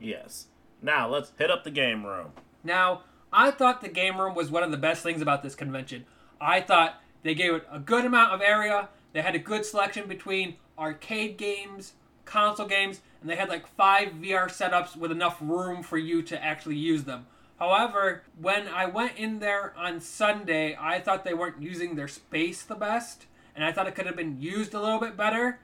Yes. 0.00 0.46
Now 0.82 1.08
let's 1.08 1.32
hit 1.38 1.50
up 1.50 1.64
the 1.64 1.70
game 1.70 2.04
room. 2.04 2.32
Now, 2.64 3.02
I 3.32 3.50
thought 3.50 3.80
the 3.80 3.88
game 3.88 4.20
room 4.20 4.34
was 4.34 4.50
one 4.50 4.62
of 4.62 4.72
the 4.72 4.76
best 4.76 5.02
things 5.02 5.22
about 5.22 5.42
this 5.42 5.54
convention. 5.54 6.04
I 6.40 6.60
thought 6.60 7.00
they 7.22 7.34
gave 7.34 7.54
it 7.54 7.66
a 7.70 7.78
good 7.78 8.04
amount 8.04 8.32
of 8.32 8.42
area. 8.42 8.88
They 9.12 9.22
had 9.22 9.34
a 9.34 9.38
good 9.38 9.64
selection 9.64 10.08
between 10.08 10.56
arcade 10.78 11.38
games, 11.38 11.94
console 12.24 12.66
games, 12.66 13.00
and 13.20 13.30
they 13.30 13.36
had 13.36 13.48
like 13.48 13.66
five 13.66 14.08
VR 14.14 14.48
setups 14.48 14.96
with 14.96 15.12
enough 15.12 15.38
room 15.40 15.82
for 15.82 15.96
you 15.96 16.20
to 16.22 16.44
actually 16.44 16.76
use 16.76 17.04
them. 17.04 17.26
However, 17.58 18.22
when 18.40 18.66
I 18.66 18.86
went 18.86 19.16
in 19.16 19.38
there 19.38 19.72
on 19.76 20.00
Sunday, 20.00 20.76
I 20.78 20.98
thought 20.98 21.24
they 21.24 21.34
weren't 21.34 21.62
using 21.62 21.94
their 21.94 22.08
space 22.08 22.62
the 22.62 22.74
best, 22.74 23.26
and 23.54 23.64
I 23.64 23.70
thought 23.70 23.86
it 23.86 23.94
could 23.94 24.06
have 24.06 24.16
been 24.16 24.40
used 24.40 24.74
a 24.74 24.80
little 24.80 24.98
bit 24.98 25.16
better. 25.16 25.60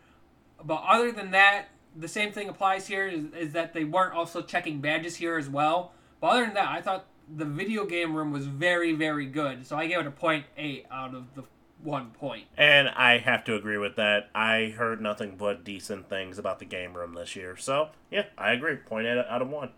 But 0.62 0.84
other 0.86 1.10
than 1.10 1.32
that, 1.32 1.68
the 1.96 2.08
same 2.08 2.32
thing 2.32 2.48
applies 2.48 2.86
here 2.86 3.06
is, 3.06 3.24
is 3.36 3.52
that 3.52 3.74
they 3.74 3.84
weren't 3.84 4.14
also 4.14 4.42
checking 4.42 4.80
badges 4.80 5.16
here 5.16 5.36
as 5.36 5.48
well. 5.48 5.92
But 6.20 6.28
other 6.28 6.44
than 6.46 6.54
that, 6.54 6.68
I 6.68 6.80
thought 6.80 7.06
the 7.36 7.44
video 7.44 7.84
game 7.84 8.14
room 8.14 8.32
was 8.32 8.46
very, 8.46 8.92
very 8.92 9.26
good. 9.26 9.66
So 9.66 9.76
I 9.76 9.86
gave 9.86 9.98
it 9.98 10.06
a 10.06 10.10
point 10.10 10.46
eight 10.56 10.86
out 10.90 11.14
of 11.14 11.34
the 11.34 11.44
one 11.82 12.10
point. 12.10 12.46
And 12.56 12.88
I 12.88 13.18
have 13.18 13.44
to 13.44 13.54
agree 13.54 13.78
with 13.78 13.96
that. 13.96 14.30
I 14.34 14.74
heard 14.76 15.00
nothing 15.00 15.36
but 15.36 15.64
decent 15.64 16.08
things 16.08 16.38
about 16.38 16.58
the 16.58 16.64
game 16.64 16.94
room 16.94 17.14
this 17.14 17.36
year. 17.36 17.56
So, 17.56 17.90
yeah, 18.10 18.26
I 18.36 18.52
agree. 18.52 18.76
Point 18.76 19.06
eight 19.06 19.18
out 19.18 19.42
of 19.42 19.48
one. 19.48 19.70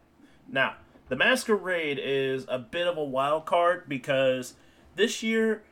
Now, 0.49 0.76
the 1.09 1.17
Masquerade 1.17 2.00
is 2.02 2.47
a 2.49 2.59
bit 2.59 2.87
of 2.87 2.97
a 2.97 3.05
wild 3.05 3.45
card 3.45 3.88
because 3.88 4.55
this 4.97 5.23
year 5.23 5.62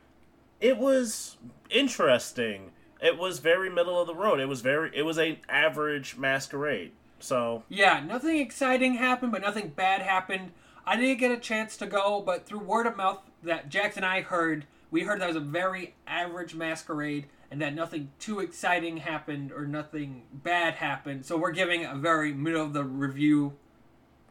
it 0.61 0.77
was 0.79 1.37
interesting. 1.71 2.73
It 3.01 3.17
was 3.17 3.39
very 3.39 3.71
middle 3.71 4.01
of 4.01 4.07
the 4.07 4.15
road. 4.15 4.41
It 4.41 4.49
was 4.49 4.61
very 4.61 4.91
it 4.95 5.03
was 5.03 5.19
a 5.19 5.41
average 5.49 6.17
Masquerade. 6.17 6.93
So, 7.21 7.65
Yeah, 7.69 8.01
nothing 8.01 8.39
exciting 8.39 8.95
happened, 8.95 9.33
but 9.33 9.41
nothing 9.43 9.71
bad 9.71 10.03
happened. 10.03 10.53
I 10.87 10.97
didn't 10.97 11.19
get 11.19 11.33
a 11.33 11.37
chance 11.37 11.77
to 11.79 11.87
go, 11.87 12.23
but 12.25 12.47
through 12.47 12.61
word 12.61 12.87
of 12.87 12.97
mouth 12.97 13.21
that 13.43 13.69
Jackson 13.69 14.05
and 14.05 14.13
I 14.13 14.23
heard, 14.23 14.67
we 14.91 15.03
heard 15.03 15.21
that 15.21 15.27
was 15.27 15.37
a 15.37 15.41
very 15.41 15.95
average 16.07 16.55
masquerade 16.55 17.27
and 17.51 17.61
that 17.61 17.75
nothing 17.75 18.11
too 18.19 18.41
exciting 18.41 18.99
happened 18.99 19.53
or 19.53 19.67
nothing 19.67 20.23
bad 20.33 20.75
happened. 20.75 21.27
So 21.27 21.37
we're 21.37 21.51
giving 21.51 21.85
a 21.85 21.95
very 21.95 22.33
middle 22.33 22.65
of 22.65 22.73
the 22.73 22.85
review 22.85 23.55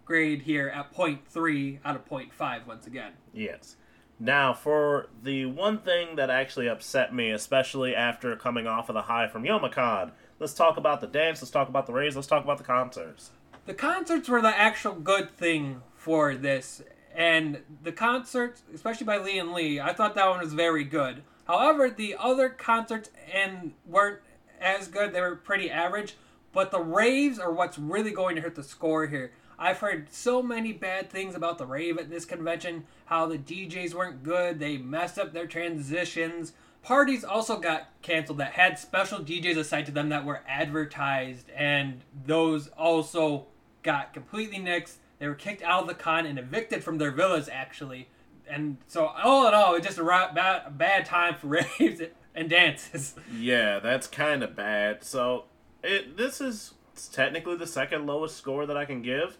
grade 0.06 0.44
here 0.44 0.70
at 0.70 0.94
0.3 0.94 1.80
out 1.84 1.96
of 1.96 2.08
0.5 2.08 2.66
once 2.66 2.88
again. 2.88 3.14
Yes. 3.34 3.76
Now, 4.20 4.54
for 4.54 5.08
the 5.22 5.46
one 5.46 5.78
thing 5.78 6.16
that 6.16 6.30
actually 6.30 6.68
upset 6.68 7.14
me, 7.14 7.32
especially 7.32 7.96
after 7.96 8.36
coming 8.36 8.66
off 8.66 8.90
of 8.90 8.96
the 8.96 9.04
high 9.04 9.28
from 9.28 9.44
Yomicon, 9.44 10.12
let's 10.40 10.54
talk 10.54 10.78
about 10.78 11.02
the 11.02 11.08
dance, 11.08 11.42
let's 11.42 11.52
talk 11.52 11.70
about 11.70 11.86
the 11.86 11.94
raise, 11.94 12.16
let's 12.16 12.28
talk 12.28 12.44
about 12.44 12.58
the 12.58 12.64
concerts. 12.64 13.32
The 13.68 13.76
concerts 13.76 14.28
were 14.28 14.42
the 14.42 14.58
actual 14.58 14.94
good 14.94 15.30
thing 15.30 15.82
for 15.96 16.34
this, 16.34 16.82
and 17.14 17.62
the 17.84 17.92
concerts, 17.92 18.64
especially 18.74 19.06
by 19.06 19.18
Leeandlie, 19.18 19.80
I 19.80 19.94
thought 19.94 20.16
that 20.16 20.30
one 20.30 20.40
was 20.40 20.54
very 20.54 20.84
good. 20.84 21.22
However, 21.46 21.90
the 21.90 22.16
other 22.20 22.50
concerts 22.50 23.10
and 23.32 23.74
weren't 23.86 24.20
as 24.60 24.88
good; 24.88 25.14
they 25.14 25.22
were 25.22 25.36
pretty 25.36 25.70
average. 25.70 26.16
But 26.54 26.72
the 26.72 26.82
raves 26.82 27.40
are 27.40 27.52
what's 27.52 27.78
really 27.78 28.12
going 28.12 28.36
to 28.36 28.42
hurt 28.42 28.56
the 28.56 28.64
score 28.64 29.06
here. 29.06 29.32
I've 29.60 29.80
heard 29.80 30.12
so 30.12 30.44
many 30.44 30.72
bad 30.72 31.10
things 31.10 31.36
about 31.36 31.58
the 31.58 31.66
rave 31.66 31.98
at 31.98 32.10
this 32.10 32.26
convention. 32.26 32.86
How 33.06 33.26
the 33.26 33.38
DJs 33.38 33.94
weren't 33.94 34.24
good, 34.24 34.60
they 34.60 34.78
messed 34.78 35.18
up 35.18 35.34
their 35.34 35.48
transitions. 35.48 36.54
Parties 36.84 37.24
also 37.24 37.58
got 37.58 37.90
canceled 38.02 38.38
that 38.38 38.54
had 38.54 38.78
special 38.78 39.20
DJs 39.20 39.58
assigned 39.58 39.88
to 39.88 39.92
them 39.92 40.10
that 40.10 40.26
were 40.26 40.42
advertised, 40.48 41.50
and 41.56 42.02
those 42.26 42.68
also 42.78 43.48
got 43.84 44.14
completely 44.14 44.60
nixed. 44.60 44.98
They 45.20 45.28
were 45.28 45.36
kicked 45.36 45.64
out 45.64 45.82
of 45.82 45.88
the 45.88 45.96
con 45.96 46.26
and 46.26 46.38
evicted 46.38 46.84
from 46.84 47.00
their 47.00 47.12
villas, 47.12 47.50
actually. 47.52 48.08
And 48.48 48.78
so, 48.88 49.08
all 49.08 49.48
in 49.48 49.54
all, 49.54 49.76
it's 49.76 49.86
just 49.86 49.98
a 49.98 50.04
bad, 50.04 50.78
bad 50.78 51.06
time 51.06 51.36
for 51.36 51.48
raves 51.80 52.02
and 52.36 52.50
dances. 52.50 53.16
Yeah, 53.36 53.80
that's 53.80 54.08
kind 54.08 54.44
of 54.44 54.56
bad. 54.56 55.04
So, 55.04 55.46
it 55.84 56.16
this 56.16 56.40
is 56.40 56.74
technically 57.12 57.58
the 57.58 57.68
second 57.68 58.06
lowest 58.06 58.38
score 58.38 58.66
that 58.66 58.78
I 58.78 58.86
can 58.86 59.02
give. 59.02 59.38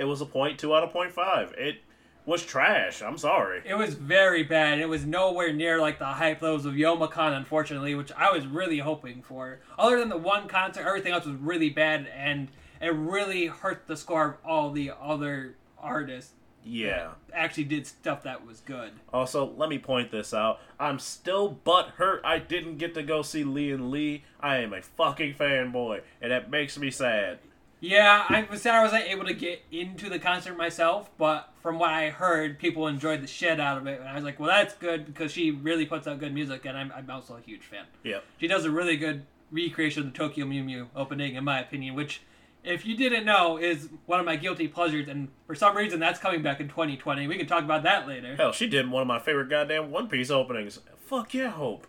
It 0.00 0.04
was 0.04 0.22
a 0.22 0.26
point 0.26 0.58
two 0.58 0.74
out 0.74 0.82
of 0.82 0.90
point 0.90 1.12
five. 1.12 1.52
It 1.58 1.82
was 2.24 2.42
trash. 2.42 3.02
I'm 3.02 3.18
sorry. 3.18 3.60
It 3.66 3.74
was 3.74 3.92
very 3.92 4.42
bad. 4.42 4.78
It 4.78 4.88
was 4.88 5.04
nowhere 5.04 5.52
near 5.52 5.78
like 5.78 5.98
the 5.98 6.06
hype 6.06 6.40
levels 6.40 6.64
of 6.64 6.72
Yomicon, 6.72 7.36
unfortunately, 7.36 7.94
which 7.94 8.10
I 8.12 8.32
was 8.32 8.46
really 8.46 8.78
hoping 8.78 9.20
for. 9.20 9.60
Other 9.78 9.98
than 9.98 10.08
the 10.08 10.16
one 10.16 10.48
concert, 10.48 10.86
everything 10.86 11.12
else 11.12 11.26
was 11.26 11.36
really 11.36 11.68
bad, 11.68 12.08
and 12.16 12.48
it 12.80 12.94
really 12.94 13.46
hurt 13.46 13.86
the 13.86 13.96
score 13.96 14.24
of 14.24 14.34
all 14.42 14.70
the 14.70 14.90
other 14.98 15.56
artists. 15.78 16.32
Yeah. 16.64 17.10
Actually, 17.34 17.64
did 17.64 17.86
stuff 17.86 18.22
that 18.22 18.46
was 18.46 18.60
good. 18.60 18.92
Also, 19.12 19.52
let 19.56 19.68
me 19.68 19.78
point 19.78 20.10
this 20.10 20.32
out. 20.32 20.60
I'm 20.78 20.98
still 20.98 21.48
butt 21.48 21.90
hurt 21.96 22.22
I 22.24 22.38
didn't 22.38 22.78
get 22.78 22.94
to 22.94 23.02
go 23.02 23.20
see 23.20 23.44
Leeandlie. 23.44 24.22
I 24.40 24.58
am 24.58 24.72
a 24.72 24.80
fucking 24.80 25.34
fanboy, 25.34 26.00
and 26.22 26.32
that 26.32 26.50
makes 26.50 26.78
me 26.78 26.90
sad. 26.90 27.38
Yeah, 27.80 28.26
I 28.28 28.46
was 28.50 28.60
sad 28.62 28.74
I 28.74 28.82
wasn't 28.82 29.04
able 29.06 29.24
to 29.24 29.32
get 29.32 29.62
into 29.72 30.10
the 30.10 30.18
concert 30.18 30.56
myself, 30.56 31.10
but 31.16 31.50
from 31.62 31.78
what 31.78 31.90
I 31.90 32.10
heard, 32.10 32.58
people 32.58 32.86
enjoyed 32.86 33.22
the 33.22 33.26
shit 33.26 33.58
out 33.58 33.78
of 33.78 33.86
it, 33.86 34.00
and 34.00 34.08
I 34.08 34.14
was 34.14 34.24
like, 34.24 34.38
well, 34.38 34.50
that's 34.50 34.74
good 34.74 35.06
because 35.06 35.32
she 35.32 35.50
really 35.50 35.86
puts 35.86 36.06
out 36.06 36.20
good 36.20 36.34
music, 36.34 36.66
and 36.66 36.76
I'm, 36.76 36.92
I'm 36.94 37.10
also 37.10 37.36
a 37.36 37.40
huge 37.40 37.62
fan. 37.62 37.84
Yeah, 38.02 38.18
She 38.38 38.46
does 38.46 38.64
a 38.66 38.70
really 38.70 38.96
good 38.96 39.24
recreation 39.50 40.06
of 40.06 40.12
the 40.12 40.16
Tokyo 40.18 40.44
Mew 40.44 40.62
Mew 40.62 40.88
opening, 40.94 41.34
in 41.36 41.44
my 41.44 41.60
opinion, 41.60 41.94
which, 41.94 42.20
if 42.62 42.84
you 42.84 42.96
didn't 42.96 43.24
know, 43.24 43.56
is 43.56 43.88
one 44.04 44.20
of 44.20 44.26
my 44.26 44.36
guilty 44.36 44.68
pleasures, 44.68 45.08
and 45.08 45.28
for 45.46 45.54
some 45.54 45.74
reason 45.74 46.00
that's 46.00 46.20
coming 46.20 46.42
back 46.42 46.60
in 46.60 46.68
2020. 46.68 47.26
We 47.26 47.38
can 47.38 47.46
talk 47.46 47.64
about 47.64 47.82
that 47.84 48.06
later. 48.06 48.36
Hell, 48.36 48.52
she 48.52 48.66
did 48.66 48.90
one 48.90 49.00
of 49.00 49.08
my 49.08 49.18
favorite 49.18 49.48
goddamn 49.48 49.90
One 49.90 50.06
Piece 50.06 50.30
openings. 50.30 50.80
Fuck 50.98 51.32
yeah, 51.32 51.48
Hope. 51.50 51.86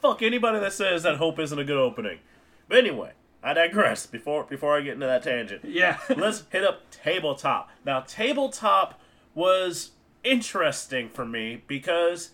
Fuck 0.00 0.22
anybody 0.22 0.60
that 0.60 0.72
says 0.72 1.02
that 1.02 1.16
Hope 1.16 1.40
isn't 1.40 1.58
a 1.58 1.64
good 1.64 1.76
opening. 1.76 2.20
But 2.68 2.78
anyway, 2.78 3.12
I 3.48 3.54
digress. 3.54 4.04
Before 4.06 4.44
before 4.44 4.76
I 4.76 4.82
get 4.82 4.94
into 4.94 5.06
that 5.06 5.22
tangent, 5.22 5.64
Yeah. 5.64 5.96
let's 6.16 6.44
hit 6.50 6.64
up 6.64 6.82
tabletop. 6.90 7.70
Now, 7.84 8.00
tabletop 8.00 9.00
was 9.34 9.92
interesting 10.22 11.08
for 11.08 11.24
me 11.24 11.62
because, 11.66 12.30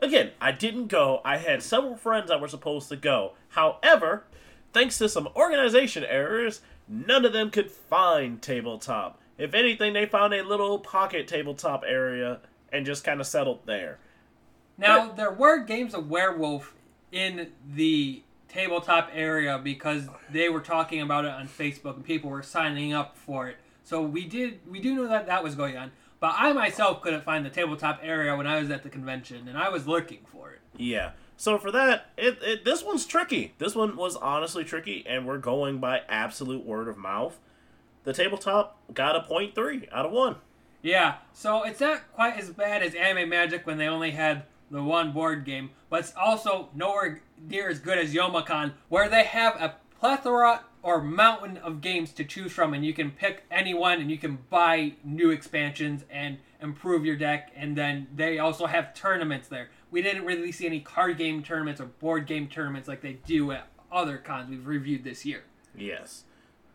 again, 0.00 0.32
I 0.40 0.52
didn't 0.52 0.88
go. 0.88 1.22
I 1.24 1.38
had 1.38 1.62
several 1.62 1.96
friends 1.96 2.28
that 2.28 2.40
were 2.40 2.48
supposed 2.48 2.90
to 2.90 2.96
go. 2.96 3.32
However, 3.50 4.24
thanks 4.74 4.98
to 4.98 5.08
some 5.08 5.28
organization 5.34 6.04
errors, 6.04 6.60
none 6.86 7.24
of 7.24 7.32
them 7.32 7.50
could 7.50 7.70
find 7.70 8.42
tabletop. 8.42 9.18
If 9.38 9.54
anything, 9.54 9.94
they 9.94 10.04
found 10.04 10.34
a 10.34 10.42
little 10.42 10.78
pocket 10.80 11.26
tabletop 11.28 11.82
area 11.86 12.40
and 12.70 12.84
just 12.84 13.04
kind 13.04 13.20
of 13.20 13.26
settled 13.26 13.60
there. 13.64 13.98
Now 14.76 15.12
there 15.12 15.32
were 15.32 15.64
games 15.64 15.94
of 15.94 16.10
werewolf 16.10 16.74
in 17.10 17.52
the 17.66 18.22
tabletop 18.48 19.10
area 19.12 19.58
because 19.58 20.08
they 20.30 20.48
were 20.48 20.60
talking 20.60 21.00
about 21.00 21.24
it 21.24 21.30
on 21.30 21.46
Facebook 21.48 21.96
and 21.96 22.04
people 22.04 22.30
were 22.30 22.42
signing 22.42 22.92
up 22.92 23.16
for 23.16 23.48
it. 23.48 23.56
So 23.84 24.02
we 24.02 24.26
did 24.26 24.60
we 24.68 24.80
do 24.80 24.94
know 24.94 25.08
that 25.08 25.26
that 25.26 25.42
was 25.42 25.54
going 25.54 25.76
on. 25.76 25.92
But 26.20 26.34
I 26.36 26.52
myself 26.52 27.00
couldn't 27.00 27.22
find 27.22 27.46
the 27.46 27.50
tabletop 27.50 28.00
area 28.02 28.36
when 28.36 28.46
I 28.46 28.60
was 28.60 28.70
at 28.70 28.82
the 28.82 28.88
convention 28.88 29.46
and 29.48 29.56
I 29.56 29.68
was 29.68 29.86
looking 29.86 30.20
for 30.26 30.50
it. 30.50 30.60
Yeah. 30.76 31.12
So 31.36 31.56
for 31.56 31.70
that, 31.70 32.10
it, 32.16 32.38
it 32.42 32.64
this 32.64 32.82
one's 32.82 33.06
tricky. 33.06 33.54
This 33.58 33.76
one 33.76 33.96
was 33.96 34.16
honestly 34.16 34.64
tricky, 34.64 35.04
and 35.06 35.24
we're 35.24 35.38
going 35.38 35.78
by 35.78 36.02
absolute 36.08 36.66
word 36.66 36.88
of 36.88 36.98
mouth. 36.98 37.38
The 38.02 38.12
tabletop 38.12 38.76
got 38.92 39.14
a 39.14 39.22
point 39.22 39.54
three 39.54 39.86
out 39.92 40.04
of 40.04 40.10
one. 40.10 40.36
Yeah, 40.82 41.16
so 41.32 41.62
it's 41.64 41.80
not 41.80 42.12
quite 42.12 42.38
as 42.38 42.50
bad 42.50 42.82
as 42.82 42.94
Anime 42.94 43.28
Magic 43.28 43.66
when 43.66 43.78
they 43.78 43.86
only 43.86 44.12
had 44.12 44.44
the 44.70 44.82
one 44.82 45.12
board 45.12 45.44
game, 45.44 45.70
but 45.90 46.00
it's 46.00 46.14
also 46.16 46.68
nowhere 46.74 47.22
near 47.40 47.68
as 47.68 47.78
good 47.78 47.98
as 47.98 48.14
Yomicon, 48.14 48.72
where 48.88 49.08
they 49.08 49.24
have 49.24 49.54
a 49.56 49.76
plethora 49.98 50.62
or 50.82 51.00
mountain 51.02 51.56
of 51.58 51.80
games 51.80 52.12
to 52.12 52.24
choose 52.24 52.52
from, 52.52 52.72
and 52.72 52.84
you 52.84 52.94
can 52.94 53.10
pick 53.10 53.44
any 53.50 53.74
one 53.74 54.00
and 54.00 54.10
you 54.10 54.18
can 54.18 54.38
buy 54.48 54.92
new 55.04 55.30
expansions 55.30 56.04
and 56.10 56.38
improve 56.60 57.04
your 57.04 57.16
deck, 57.16 57.52
and 57.56 57.76
then 57.76 58.06
they 58.14 58.38
also 58.38 58.66
have 58.66 58.94
tournaments 58.94 59.48
there. 59.48 59.70
We 59.90 60.02
didn't 60.02 60.24
really 60.24 60.52
see 60.52 60.66
any 60.66 60.80
card 60.80 61.18
game 61.18 61.42
tournaments 61.42 61.80
or 61.80 61.86
board 61.86 62.26
game 62.26 62.48
tournaments 62.48 62.88
like 62.88 63.00
they 63.00 63.14
do 63.26 63.52
at 63.52 63.68
other 63.90 64.18
cons 64.18 64.50
we've 64.50 64.66
reviewed 64.66 65.04
this 65.04 65.24
year. 65.24 65.44
Yes. 65.76 66.24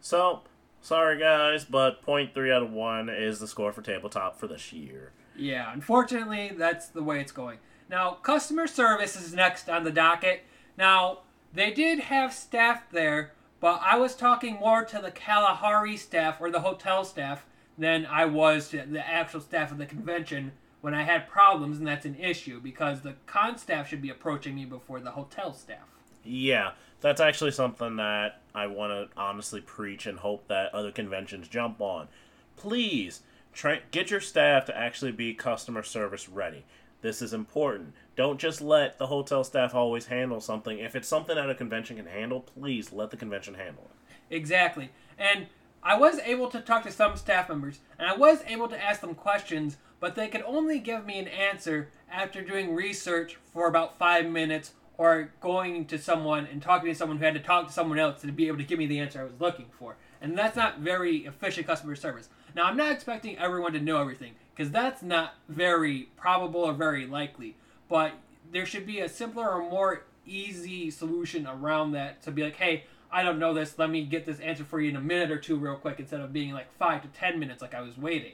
So 0.01 0.41
sorry 0.81 1.19
guys, 1.19 1.65
but 1.65 2.01
point 2.01 2.33
three 2.33 2.51
out 2.51 2.63
of 2.63 2.71
one 2.71 3.09
is 3.09 3.39
the 3.39 3.47
score 3.47 3.71
for 3.71 3.81
tabletop 3.81 4.39
for 4.39 4.47
this 4.47 4.73
year. 4.73 5.11
Yeah, 5.35 5.71
unfortunately, 5.73 6.51
that's 6.55 6.87
the 6.87 7.03
way 7.03 7.19
it's 7.19 7.31
going. 7.31 7.57
Now, 7.93 8.17
customer 8.23 8.65
service 8.65 9.15
is 9.15 9.35
next 9.35 9.69
on 9.69 9.83
the 9.83 9.91
docket. 9.91 10.45
Now, 10.79 11.19
they 11.53 11.69
did 11.69 11.99
have 11.99 12.33
staff 12.33 12.89
there, 12.89 13.33
but 13.59 13.81
I 13.83 13.97
was 13.97 14.15
talking 14.15 14.55
more 14.55 14.83
to 14.83 14.97
the 14.97 15.11
Kalahari 15.11 15.95
staff 15.95 16.41
or 16.41 16.49
the 16.49 16.61
hotel 16.61 17.05
staff 17.05 17.45
than 17.77 18.07
I 18.07 18.25
was 18.25 18.69
to 18.69 18.83
the 18.83 19.07
actual 19.07 19.41
staff 19.41 19.71
of 19.71 19.77
the 19.77 19.85
convention 19.85 20.53
when 20.81 20.95
I 20.95 21.03
had 21.03 21.29
problems, 21.29 21.77
and 21.77 21.85
that's 21.85 22.07
an 22.07 22.15
issue 22.15 22.59
because 22.59 23.01
the 23.01 23.13
con 23.27 23.59
staff 23.59 23.89
should 23.89 24.01
be 24.01 24.09
approaching 24.09 24.55
me 24.55 24.65
before 24.65 24.99
the 24.99 25.11
hotel 25.11 25.53
staff. 25.53 25.85
Yeah, 26.23 26.71
that's 26.99 27.21
actually 27.21 27.51
something 27.51 27.97
that 27.97 28.41
I 28.55 28.65
want 28.65 28.91
to 28.91 29.15
honestly 29.15 29.61
preach 29.61 30.07
and 30.07 30.17
hope 30.17 30.47
that 30.47 30.73
other 30.73 30.91
conventions 30.91 31.47
jump 31.47 31.79
on. 31.79 32.07
Please 32.55 33.21
try 33.53 33.81
get 33.91 34.09
your 34.09 34.19
staff 34.19 34.65
to 34.65 34.75
actually 34.75 35.11
be 35.11 35.35
customer 35.35 35.83
service 35.83 36.27
ready. 36.27 36.65
This 37.03 37.21
is 37.21 37.33
important. 37.33 37.93
Don't 38.15 38.39
just 38.39 38.61
let 38.61 38.97
the 38.97 39.07
hotel 39.07 39.43
staff 39.43 39.75
always 39.75 40.05
handle 40.05 40.39
something. 40.39 40.79
If 40.79 40.95
it's 40.95 41.07
something 41.07 41.35
that 41.35 41.49
a 41.49 41.53
convention 41.53 41.97
can 41.97 42.05
handle, 42.05 42.39
please 42.39 42.93
let 42.93 43.11
the 43.11 43.17
convention 43.17 43.55
handle 43.55 43.89
it. 43.89 44.33
Exactly. 44.33 44.89
And 45.19 45.47
I 45.83 45.97
was 45.97 46.19
able 46.19 46.49
to 46.51 46.61
talk 46.61 46.83
to 46.83 46.91
some 46.93 47.17
staff 47.17 47.49
members, 47.49 47.79
and 47.99 48.09
I 48.09 48.15
was 48.15 48.39
able 48.47 48.69
to 48.69 48.81
ask 48.81 49.01
them 49.01 49.15
questions, 49.15 49.75
but 49.99 50.15
they 50.15 50.29
could 50.29 50.43
only 50.43 50.79
give 50.79 51.05
me 51.05 51.19
an 51.19 51.27
answer 51.27 51.89
after 52.09 52.41
doing 52.41 52.73
research 52.73 53.37
for 53.51 53.67
about 53.67 53.97
five 53.97 54.25
minutes 54.25 54.71
or 54.97 55.33
going 55.41 55.85
to 55.87 55.97
someone 55.97 56.47
and 56.49 56.61
talking 56.61 56.87
to 56.87 56.95
someone 56.95 57.17
who 57.17 57.25
had 57.25 57.33
to 57.33 57.41
talk 57.41 57.67
to 57.67 57.73
someone 57.73 57.99
else 57.99 58.21
to 58.21 58.31
be 58.31 58.47
able 58.47 58.59
to 58.59 58.63
give 58.63 58.79
me 58.79 58.85
the 58.85 58.99
answer 58.99 59.19
I 59.19 59.25
was 59.25 59.41
looking 59.41 59.65
for. 59.77 59.97
And 60.21 60.37
that's 60.37 60.55
not 60.55 60.79
very 60.79 61.25
efficient 61.25 61.67
customer 61.67 61.97
service. 61.97 62.29
Now, 62.55 62.63
I'm 62.63 62.77
not 62.77 62.93
expecting 62.93 63.37
everyone 63.39 63.73
to 63.73 63.81
know 63.81 63.99
everything 63.99 64.35
because 64.55 64.71
that's 64.71 65.01
not 65.01 65.35
very 65.47 66.09
probable 66.15 66.61
or 66.61 66.73
very 66.73 67.05
likely. 67.05 67.55
But 67.89 68.13
there 68.51 68.65
should 68.65 68.85
be 68.85 68.99
a 68.99 69.09
simpler 69.09 69.49
or 69.49 69.69
more 69.69 70.03
easy 70.25 70.91
solution 70.91 71.47
around 71.47 71.91
that 71.91 72.21
to 72.23 72.31
be 72.31 72.43
like, 72.43 72.55
hey, 72.55 72.85
I 73.11 73.23
don't 73.23 73.39
know 73.39 73.53
this. 73.53 73.77
Let 73.77 73.89
me 73.89 74.03
get 74.05 74.25
this 74.25 74.39
answer 74.39 74.63
for 74.63 74.81
you 74.81 74.89
in 74.89 74.95
a 74.95 75.01
minute 75.01 75.31
or 75.31 75.37
two, 75.37 75.55
real 75.57 75.75
quick, 75.75 75.99
instead 75.99 76.21
of 76.21 76.33
being 76.33 76.53
like 76.53 76.73
five 76.77 77.01
to 77.03 77.07
ten 77.09 77.39
minutes 77.39 77.61
like 77.61 77.75
I 77.75 77.81
was 77.81 77.97
waiting. 77.97 78.33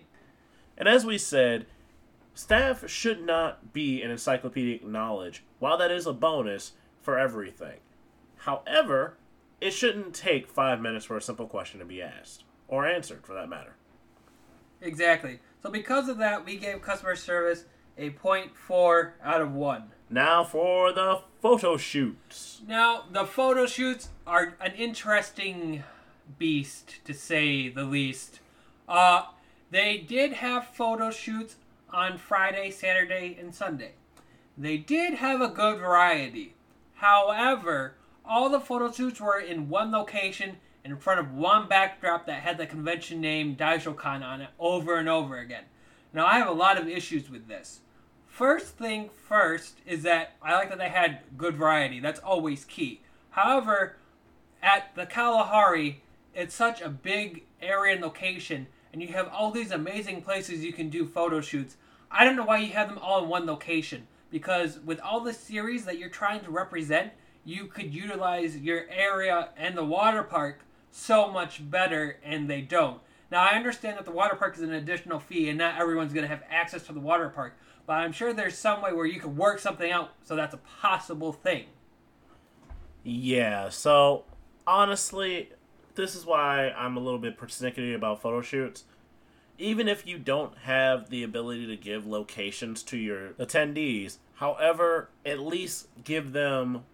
And 0.77 0.87
as 0.87 1.05
we 1.05 1.17
said, 1.17 1.65
staff 2.33 2.89
should 2.89 3.25
not 3.25 3.73
be 3.73 4.01
an 4.01 4.11
encyclopedic 4.11 4.85
knowledge, 4.85 5.43
while 5.59 5.77
that 5.77 5.91
is 5.91 6.05
a 6.05 6.13
bonus 6.13 6.73
for 7.01 7.19
everything. 7.19 7.79
However, 8.37 9.15
it 9.59 9.71
shouldn't 9.71 10.13
take 10.13 10.47
five 10.47 10.79
minutes 10.79 11.05
for 11.05 11.17
a 11.17 11.21
simple 11.21 11.47
question 11.47 11.79
to 11.79 11.85
be 11.85 12.01
asked, 12.01 12.45
or 12.69 12.87
answered 12.87 13.25
for 13.25 13.33
that 13.33 13.49
matter. 13.49 13.75
Exactly. 14.81 15.39
So 15.61 15.69
because 15.69 16.09
of 16.09 16.17
that, 16.19 16.45
we 16.45 16.57
gave 16.57 16.81
customer 16.81 17.15
service 17.15 17.65
a 17.97 18.09
0.4 18.11 19.11
out 19.23 19.41
of 19.41 19.53
1. 19.53 19.83
Now 20.09 20.43
for 20.43 20.93
the 20.93 21.21
photo 21.41 21.77
shoots. 21.77 22.61
Now, 22.67 23.03
the 23.11 23.25
photo 23.25 23.65
shoots 23.65 24.09
are 24.25 24.55
an 24.61 24.73
interesting 24.73 25.83
beast, 26.37 26.95
to 27.05 27.13
say 27.13 27.69
the 27.69 27.83
least. 27.83 28.39
Uh, 28.87 29.23
they 29.71 29.97
did 29.97 30.33
have 30.33 30.65
photo 30.67 31.11
shoots 31.11 31.57
on 31.91 32.17
Friday, 32.17 32.71
Saturday, 32.71 33.37
and 33.39 33.53
Sunday. 33.53 33.93
They 34.57 34.77
did 34.77 35.15
have 35.15 35.41
a 35.41 35.47
good 35.47 35.79
variety. 35.79 36.55
However, 36.95 37.95
all 38.25 38.49
the 38.49 38.59
photo 38.59 38.91
shoots 38.91 39.21
were 39.21 39.39
in 39.39 39.69
one 39.69 39.91
location 39.91 40.57
in 40.83 40.97
front 40.97 41.19
of 41.19 41.33
one 41.33 41.67
backdrop 41.67 42.25
that 42.25 42.41
had 42.41 42.57
the 42.57 42.65
convention 42.65 43.21
name 43.21 43.55
DaishoCon 43.55 44.23
on 44.23 44.41
it 44.41 44.49
over 44.59 44.95
and 44.95 45.09
over 45.09 45.37
again. 45.37 45.63
Now, 46.13 46.25
I 46.25 46.39
have 46.39 46.47
a 46.47 46.53
lot 46.53 46.79
of 46.79 46.87
issues 46.87 47.29
with 47.29 47.47
this. 47.47 47.81
First 48.25 48.77
thing 48.77 49.09
first 49.27 49.79
is 49.85 50.03
that 50.03 50.35
I 50.41 50.53
like 50.53 50.69
that 50.69 50.77
they 50.77 50.89
had 50.89 51.19
good 51.37 51.55
variety. 51.55 51.99
That's 51.99 52.19
always 52.19 52.65
key. 52.65 53.01
However, 53.31 53.97
at 54.63 54.95
the 54.95 55.05
Kalahari, 55.05 56.01
it's 56.33 56.55
such 56.55 56.81
a 56.81 56.89
big 56.89 57.43
area 57.61 57.93
and 57.93 58.01
location, 58.01 58.67
and 58.91 59.01
you 59.01 59.09
have 59.09 59.27
all 59.27 59.51
these 59.51 59.71
amazing 59.71 60.21
places 60.21 60.63
you 60.63 60.73
can 60.73 60.89
do 60.89 61.05
photo 61.05 61.41
shoots. 61.41 61.75
I 62.09 62.23
don't 62.23 62.35
know 62.35 62.45
why 62.45 62.59
you 62.59 62.73
have 62.73 62.87
them 62.87 62.97
all 62.99 63.23
in 63.23 63.29
one 63.29 63.45
location, 63.45 64.07
because 64.31 64.79
with 64.79 64.99
all 65.01 65.19
the 65.19 65.33
series 65.33 65.85
that 65.85 65.99
you're 65.99 66.09
trying 66.09 66.41
to 66.41 66.51
represent, 66.51 67.11
you 67.43 67.65
could 67.65 67.93
utilize 67.93 68.57
your 68.57 68.85
area 68.89 69.49
and 69.57 69.77
the 69.77 69.85
water 69.85 70.23
park 70.23 70.61
so 70.91 71.31
much 71.31 71.69
better, 71.69 72.17
and 72.23 72.49
they 72.49 72.61
don't. 72.61 73.01
Now, 73.31 73.43
I 73.43 73.55
understand 73.55 73.97
that 73.97 74.05
the 74.05 74.11
water 74.11 74.35
park 74.35 74.55
is 74.55 74.63
an 74.63 74.73
additional 74.73 75.19
fee, 75.19 75.49
and 75.49 75.57
not 75.57 75.79
everyone's 75.79 76.13
going 76.13 76.23
to 76.23 76.29
have 76.29 76.43
access 76.49 76.83
to 76.83 76.93
the 76.93 76.99
water 76.99 77.29
park, 77.29 77.53
but 77.85 77.93
I'm 77.93 78.11
sure 78.11 78.33
there's 78.33 78.57
some 78.57 78.81
way 78.81 78.91
where 78.91 79.05
you 79.05 79.19
could 79.19 79.37
work 79.37 79.59
something 79.59 79.91
out 79.91 80.11
so 80.23 80.35
that's 80.35 80.53
a 80.53 80.59
possible 80.81 81.31
thing. 81.31 81.65
Yeah, 83.03 83.69
so 83.69 84.25
honestly, 84.67 85.49
this 85.95 86.15
is 86.15 86.25
why 86.25 86.69
I'm 86.69 86.97
a 86.97 86.99
little 86.99 87.19
bit 87.19 87.37
persnickety 87.37 87.95
about 87.95 88.21
photo 88.21 88.41
shoots. 88.41 88.85
Even 89.57 89.87
if 89.87 90.07
you 90.07 90.17
don't 90.17 90.57
have 90.59 91.09
the 91.09 91.23
ability 91.23 91.67
to 91.67 91.75
give 91.75 92.07
locations 92.07 92.81
to 92.83 92.97
your 92.97 93.31
attendees, 93.31 94.17
however, 94.35 95.09
at 95.25 95.39
least 95.39 95.87
give 96.03 96.31
them 96.31 96.85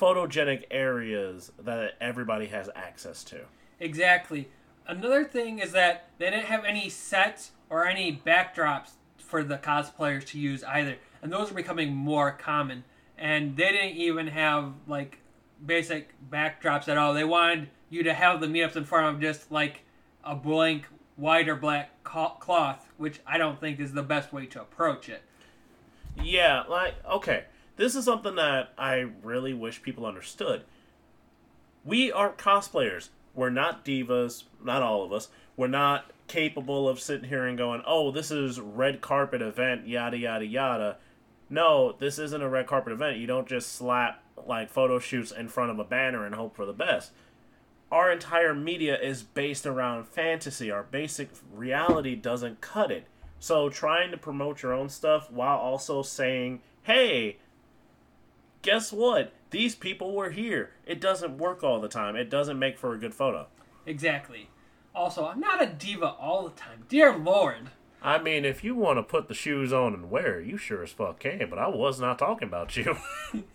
photogenic 0.00 0.64
areas 0.70 1.52
that 1.58 1.94
everybody 2.00 2.46
has 2.46 2.68
access 2.74 3.24
to. 3.24 3.40
Exactly. 3.80 4.48
Another 4.86 5.24
thing 5.24 5.58
is 5.58 5.72
that 5.72 6.08
they 6.18 6.30
didn't 6.30 6.46
have 6.46 6.64
any 6.64 6.88
sets 6.88 7.52
or 7.70 7.86
any 7.86 8.20
backdrops 8.24 8.92
for 9.18 9.42
the 9.42 9.58
cosplayers 9.58 10.26
to 10.26 10.38
use 10.38 10.62
either, 10.64 10.96
and 11.22 11.32
those 11.32 11.50
are 11.50 11.54
becoming 11.54 11.94
more 11.94 12.32
common. 12.32 12.84
And 13.16 13.56
they 13.56 13.70
didn't 13.70 13.96
even 13.96 14.28
have 14.28 14.72
like 14.86 15.18
basic 15.64 16.14
backdrops 16.30 16.88
at 16.88 16.98
all. 16.98 17.14
They 17.14 17.24
wanted 17.24 17.68
you 17.88 18.02
to 18.02 18.12
have 18.12 18.40
the 18.40 18.46
meetups 18.46 18.76
in 18.76 18.84
front 18.84 19.14
of 19.14 19.20
just 19.20 19.50
like 19.50 19.82
a 20.22 20.34
blank 20.34 20.86
white 21.16 21.48
or 21.48 21.56
black 21.56 21.90
cloth, 22.04 22.86
which 22.96 23.20
I 23.26 23.38
don't 23.38 23.60
think 23.60 23.80
is 23.80 23.92
the 23.92 24.02
best 24.02 24.32
way 24.32 24.46
to 24.46 24.60
approach 24.60 25.08
it. 25.08 25.22
Yeah, 26.22 26.64
like 26.68 26.94
okay, 27.08 27.44
this 27.76 27.94
is 27.94 28.04
something 28.04 28.36
that 28.36 28.72
I 28.78 29.06
really 29.22 29.54
wish 29.54 29.82
people 29.82 30.06
understood. 30.06 30.64
We 31.84 32.10
are 32.12 32.32
cosplayers. 32.32 33.08
We're 33.34 33.50
not 33.50 33.84
divas, 33.84 34.44
not 34.62 34.82
all 34.82 35.02
of 35.02 35.12
us. 35.12 35.28
We're 35.56 35.66
not 35.66 36.10
capable 36.26 36.88
of 36.88 37.00
sitting 37.00 37.28
here 37.28 37.46
and 37.46 37.58
going, 37.58 37.82
"Oh, 37.86 38.10
this 38.10 38.30
is 38.30 38.60
red 38.60 39.00
carpet 39.00 39.42
event, 39.42 39.86
yada 39.86 40.16
yada 40.16 40.46
yada." 40.46 40.98
No, 41.50 41.92
this 41.92 42.18
isn't 42.18 42.42
a 42.42 42.48
red 42.48 42.66
carpet 42.66 42.92
event. 42.92 43.18
You 43.18 43.26
don't 43.26 43.48
just 43.48 43.72
slap 43.72 44.22
like 44.46 44.70
photo 44.70 44.98
shoots 44.98 45.30
in 45.30 45.48
front 45.48 45.70
of 45.70 45.78
a 45.78 45.84
banner 45.84 46.24
and 46.24 46.34
hope 46.34 46.56
for 46.56 46.64
the 46.64 46.72
best. 46.72 47.12
Our 47.92 48.10
entire 48.10 48.54
media 48.54 48.98
is 48.98 49.22
based 49.22 49.66
around 49.66 50.08
fantasy. 50.08 50.70
Our 50.70 50.84
basic 50.84 51.28
reality 51.52 52.16
doesn't 52.16 52.60
cut 52.60 52.90
it. 52.90 53.06
So 53.38 53.68
trying 53.68 54.10
to 54.10 54.16
promote 54.16 54.62
your 54.62 54.72
own 54.72 54.88
stuff 54.88 55.30
while 55.30 55.58
also 55.58 56.02
saying, 56.02 56.62
"Hey, 56.82 57.36
guess 58.64 58.92
what? 58.92 59.32
These 59.50 59.76
people 59.76 60.12
were 60.12 60.30
here. 60.30 60.70
It 60.84 61.00
doesn't 61.00 61.38
work 61.38 61.62
all 61.62 61.80
the 61.80 61.88
time. 61.88 62.16
It 62.16 62.28
doesn't 62.28 62.58
make 62.58 62.76
for 62.76 62.92
a 62.94 62.98
good 62.98 63.14
photo. 63.14 63.46
Exactly. 63.86 64.48
Also, 64.94 65.26
I'm 65.26 65.38
not 65.38 65.62
a 65.62 65.66
diva 65.66 66.06
all 66.06 66.44
the 66.44 66.54
time. 66.56 66.84
Dear 66.88 67.16
Lord. 67.16 67.70
I 68.02 68.18
mean, 68.18 68.44
if 68.44 68.64
you 68.64 68.74
want 68.74 68.98
to 68.98 69.02
put 69.02 69.28
the 69.28 69.34
shoes 69.34 69.72
on 69.72 69.94
and 69.94 70.10
wear, 70.10 70.40
you 70.40 70.56
sure 70.56 70.82
as 70.82 70.90
fuck 70.90 71.20
can, 71.20 71.48
but 71.48 71.58
I 71.58 71.68
was 71.68 72.00
not 72.00 72.18
talking 72.18 72.48
about 72.48 72.76
you. 72.76 72.96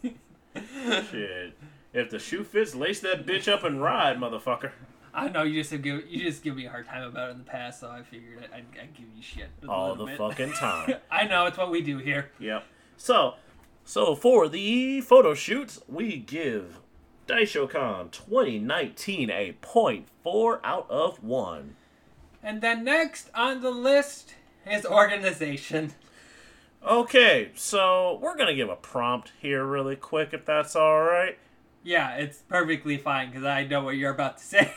Shit. 0.56 1.58
If 1.92 2.10
the 2.12 2.20
shoe 2.20 2.44
fits, 2.44 2.76
lace 2.76 3.00
that 3.02 3.26
bitch 3.26 3.52
up 3.52 3.64
and 3.64 3.82
ride, 3.82 4.18
motherfucker. 4.18 4.72
I 5.14 5.28
know 5.30 5.42
you 5.42 5.64
just 5.64 5.82
give 5.82 6.08
you 6.08 6.24
just 6.24 6.44
give 6.44 6.56
me 6.56 6.66
a 6.66 6.70
hard 6.70 6.88
time 6.88 7.04
about 7.04 7.30
it 7.30 7.32
in 7.32 7.38
the 7.40 7.44
past, 7.44 7.80
so 7.80 7.90
I 7.90 8.04
figured 8.04 8.48
I'd, 8.54 8.66
I'd 8.80 8.94
give 8.94 9.08
you 9.16 9.24
shit 9.24 9.50
all 9.68 9.96
the 9.96 10.06
bit. 10.06 10.18
fucking 10.20 10.54
time. 10.54 10.96
I 11.12 11.26
know 11.26 11.48
it's 11.48 11.58
what 11.58 11.72
we 11.72 11.82
do 11.82 11.98
here. 11.98 12.30
Yep. 12.40 12.64
So 12.98 13.34
so 13.90 14.14
for 14.14 14.48
the 14.48 15.02
photo 15.02 15.34
shoots, 15.34 15.82
we 15.88 16.18
give 16.18 16.80
DaishoCon 17.26 18.12
2019 18.12 19.32
a 19.32 19.56
0.4 19.64 20.60
out 20.64 20.86
of 20.92 21.24
1. 21.24 21.76
And 22.44 22.62
then 22.62 22.84
next 22.84 23.32
on 23.34 23.62
the 23.62 23.72
list 23.72 24.36
is 24.70 24.86
organization. 24.86 25.96
Okay, 26.88 27.50
so 27.56 28.20
we're 28.22 28.36
going 28.36 28.50
to 28.50 28.54
give 28.54 28.70
a 28.70 28.76
prompt 28.76 29.32
here 29.42 29.66
really 29.66 29.96
quick 29.96 30.34
if 30.34 30.46
that's 30.46 30.76
alright. 30.76 31.40
Yeah, 31.82 32.14
it's 32.14 32.44
perfectly 32.44 33.00
fine 33.00 33.32
because 33.32 33.44
I 33.44 33.64
know 33.64 33.84
what 33.84 33.96
you're 33.96 34.14
about 34.14 34.38
to 34.38 34.44
say. 34.44 34.72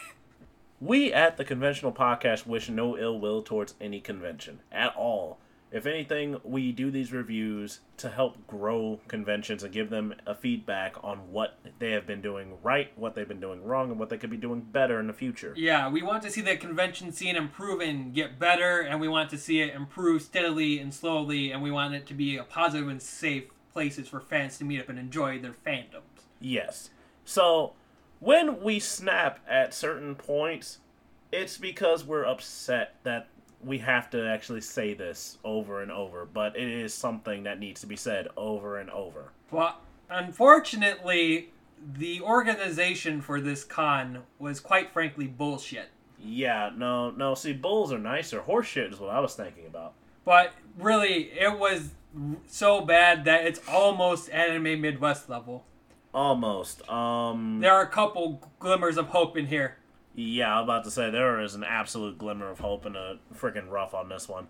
we 0.81 1.13
at 1.13 1.37
the 1.37 1.45
Conventional 1.45 1.93
Podcast 1.93 2.47
wish 2.47 2.71
no 2.71 2.97
ill 2.97 3.21
will 3.21 3.43
towards 3.43 3.75
any 3.79 4.01
convention 4.01 4.61
at 4.73 4.97
all. 4.97 5.39
If 5.73 5.87
anything, 5.87 6.39
we 6.45 6.71
do 6.71 6.91
these 6.91 7.13
reviews 7.13 7.81
to 7.97 8.11
help 8.11 8.47
grow 8.47 9.01
conventions 9.09 9.63
and 9.63 9.73
give 9.73 9.89
them 9.89 10.15
a 10.27 10.35
feedback 10.35 10.97
on 11.03 11.33
what 11.33 11.59
they 11.79 11.93
have 11.93 12.07
been 12.07 12.21
doing 12.21 12.59
right, 12.63 12.93
what 12.97 13.15
they've 13.15 13.27
been 13.27 13.41
doing 13.41 13.65
wrong, 13.65 13.91
and 13.91 13.99
what 13.99 14.11
they 14.11 14.19
could 14.19 14.29
be 14.29 14.37
doing 14.37 14.61
better 14.61 15.01
in 15.01 15.07
the 15.07 15.15
future. 15.15 15.55
Yeah, 15.57 15.89
we 15.89 16.03
want 16.03 16.23
to 16.25 16.31
see 16.31 16.43
the 16.43 16.57
convention 16.57 17.11
scene 17.11 17.37
improve 17.37 17.81
and 17.81 18.13
get 18.13 18.39
better, 18.39 18.81
and 18.81 19.01
we 19.01 19.09
want 19.09 19.31
to 19.31 19.39
see 19.39 19.63
it 19.63 19.75
improve 19.75 20.21
steadily 20.21 20.79
and 20.79 20.93
slowly, 20.93 21.51
and 21.51 21.63
we 21.63 21.71
want 21.71 21.95
it 21.95 22.07
to 22.09 22.15
be 22.15 22.37
a 22.37 22.45
positive 22.45 22.89
and 22.89 23.01
safe 23.01 23.45
places 23.73 24.09
for 24.09 24.21
fans 24.21 24.59
to 24.59 24.65
meet 24.65 24.81
up 24.81 24.91
and 24.91 24.99
enjoy 24.99 25.39
their 25.39 25.55
fandoms. 25.67 26.27
Yes. 26.39 26.91
So, 27.25 27.73
when 28.21 28.61
we 28.61 28.79
snap 28.79 29.41
at 29.49 29.73
certain 29.73 30.17
points, 30.17 30.81
it's 31.33 31.57
because 31.57 32.05
we're 32.05 32.25
upset 32.25 32.97
that 33.05 33.29
we 33.65 33.79
have 33.79 34.11
to 34.11 34.27
actually 34.27 34.61
say 34.61 34.95
this 34.95 35.39
over 35.45 35.83
and 35.83 35.91
over, 35.91 36.25
but 36.27 36.57
it 36.57 36.69
is 36.69 36.93
something 36.93 37.45
that 37.45 37.59
needs 37.59 37.81
to 37.81 37.87
be 37.87 37.97
said 37.97 38.29
over 38.37 38.79
and 38.79 38.91
over. 38.91 39.33
Well, 39.51 39.79
unfortunately, 40.11 41.51
the 41.85 42.21
organization 42.21 43.21
for 43.21 43.41
this 43.41 43.65
con 43.65 44.23
was 44.39 44.61
quite 44.61 44.93
frankly 44.93 45.27
bullshit. 45.27 45.89
Yeah, 46.19 46.71
no, 46.77 47.11
no. 47.11 47.35
See, 47.35 47.53
bulls 47.53 47.93
are 47.93 47.99
nicer. 47.99 48.41
Horseshit 48.41 48.93
is 48.93 49.01
what 49.01 49.11
I 49.11 49.21
was 49.21 49.35
thinking 49.35 49.67
about. 49.67 49.95
But 50.25 50.53
really, 50.79 51.33
it 51.33 51.59
was 51.59 51.91
so 52.47 52.81
bad 52.83 53.25
that 53.25 53.45
it's 53.45 53.61
almost 53.69 54.31
anime 54.31 54.81
Midwest 54.81 55.29
level. 55.29 55.65
Almost. 56.15 56.89
Um. 56.89 57.59
There 57.61 57.73
are 57.73 57.83
a 57.83 57.89
couple 57.89 58.49
glimmers 58.59 58.97
of 58.99 59.09
hope 59.09 59.37
in 59.37 59.47
here. 59.47 59.79
Yeah, 60.15 60.57
I'm 60.57 60.65
about 60.65 60.85
to 60.85 60.91
say 60.91 61.11
there 61.11 61.41
is 61.41 61.55
an 61.55 61.65
absolute 61.65 62.19
glimmer 62.19 62.51
of 62.51 62.61
hope 62.61 62.85
and 62.85 62.97
a 62.97 63.19
freaking 63.35 63.71
rough 63.71 63.95
on 63.95 64.09
this 64.09 64.29
one. 64.29 64.49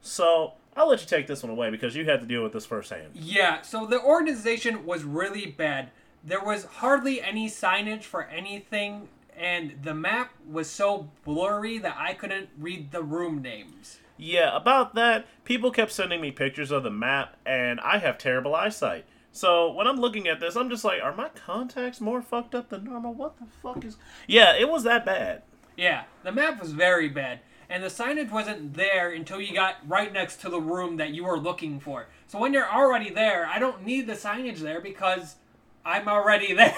So 0.00 0.54
I'll 0.76 0.88
let 0.88 1.00
you 1.00 1.06
take 1.06 1.26
this 1.26 1.42
one 1.42 1.50
away 1.50 1.70
because 1.70 1.96
you 1.96 2.04
had 2.04 2.20
to 2.20 2.26
deal 2.26 2.42
with 2.42 2.52
this 2.52 2.66
firsthand. 2.66 3.10
Yeah, 3.14 3.62
so 3.62 3.86
the 3.86 4.00
organization 4.00 4.86
was 4.86 5.04
really 5.04 5.46
bad. 5.46 5.90
There 6.24 6.42
was 6.42 6.64
hardly 6.64 7.20
any 7.20 7.48
signage 7.48 8.04
for 8.04 8.24
anything, 8.24 9.08
and 9.36 9.74
the 9.82 9.94
map 9.94 10.32
was 10.48 10.70
so 10.70 11.08
blurry 11.24 11.78
that 11.78 11.96
I 11.98 12.14
couldn't 12.14 12.48
read 12.58 12.92
the 12.92 13.02
room 13.02 13.42
names. 13.42 13.98
Yeah, 14.16 14.56
about 14.56 14.94
that, 14.94 15.26
people 15.44 15.72
kept 15.72 15.90
sending 15.90 16.20
me 16.20 16.30
pictures 16.30 16.70
of 16.70 16.84
the 16.84 16.90
map, 16.90 17.36
and 17.44 17.80
I 17.80 17.98
have 17.98 18.18
terrible 18.18 18.54
eyesight. 18.54 19.04
So 19.32 19.70
when 19.72 19.86
I'm 19.86 19.96
looking 19.96 20.28
at 20.28 20.40
this, 20.40 20.56
I'm 20.56 20.68
just 20.68 20.84
like, 20.84 21.00
are 21.02 21.14
my 21.14 21.30
contacts 21.30 22.00
more 22.00 22.20
fucked 22.22 22.54
up 22.54 22.68
than 22.68 22.84
normal? 22.84 23.14
What 23.14 23.38
the 23.38 23.46
fuck 23.62 23.84
is. 23.84 23.96
Yeah, 24.26 24.54
it 24.54 24.68
was 24.68 24.84
that 24.84 25.06
bad. 25.06 25.42
Yeah, 25.76 26.04
the 26.22 26.32
map 26.32 26.60
was 26.60 26.72
very 26.72 27.08
bad, 27.08 27.40
and 27.70 27.82
the 27.82 27.88
signage 27.88 28.30
wasn't 28.30 28.74
there 28.74 29.10
until 29.10 29.40
you 29.40 29.54
got 29.54 29.76
right 29.88 30.12
next 30.12 30.36
to 30.42 30.50
the 30.50 30.60
room 30.60 30.98
that 30.98 31.10
you 31.14 31.24
were 31.24 31.38
looking 31.38 31.80
for. 31.80 32.08
So 32.26 32.38
when 32.38 32.52
you're 32.52 32.70
already 32.70 33.08
there, 33.08 33.46
I 33.46 33.58
don't 33.58 33.84
need 33.84 34.06
the 34.06 34.12
signage 34.12 34.58
there 34.58 34.82
because 34.82 35.36
I'm 35.84 36.08
already 36.08 36.52
there. 36.54 36.76